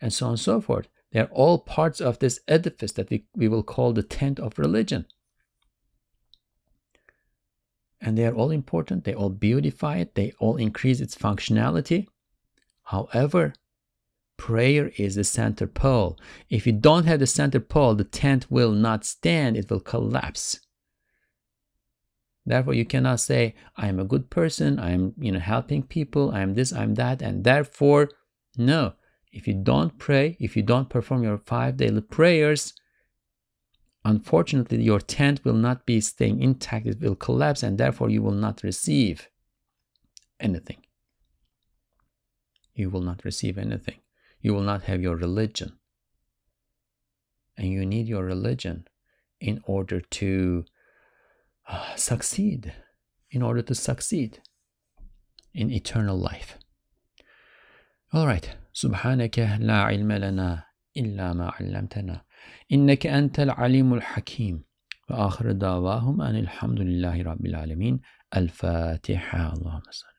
[0.00, 0.88] and so on and so forth.
[1.12, 4.58] They are all parts of this edifice that we, we will call the tent of
[4.58, 5.06] religion.
[8.00, 12.06] And they are all important, they all beautify it, they all increase its functionality.
[12.84, 13.54] However,
[14.36, 16.18] Prayer is the center pole.
[16.50, 20.60] If you don't have the center pole, the tent will not stand, it will collapse.
[22.44, 26.32] Therefore, you cannot say, I am a good person, I am you know helping people,
[26.32, 28.10] I am this, I am that, and therefore,
[28.56, 28.94] no.
[29.32, 32.74] If you don't pray, if you don't perform your five daily prayers,
[34.04, 38.32] unfortunately your tent will not be staying intact, it will collapse, and therefore you will
[38.32, 39.28] not receive
[40.38, 40.83] anything
[42.73, 43.99] You will not receive anything.
[44.41, 45.73] You will not have your religion.
[47.57, 48.87] And you need your religion
[49.39, 50.65] in order to
[51.67, 52.73] uh, succeed,
[53.31, 54.41] in order to succeed
[55.53, 56.57] in eternal life.
[58.13, 58.49] All right.
[58.73, 60.63] سبحانك لا علم لنا
[60.97, 62.25] إلا ما علمتنا
[62.71, 64.63] إنك أنت العليم الحكيم
[65.09, 67.99] وآخر دعواهم أن الحمد لله رب العالمين
[68.35, 70.12] الفاتحة اللهم صل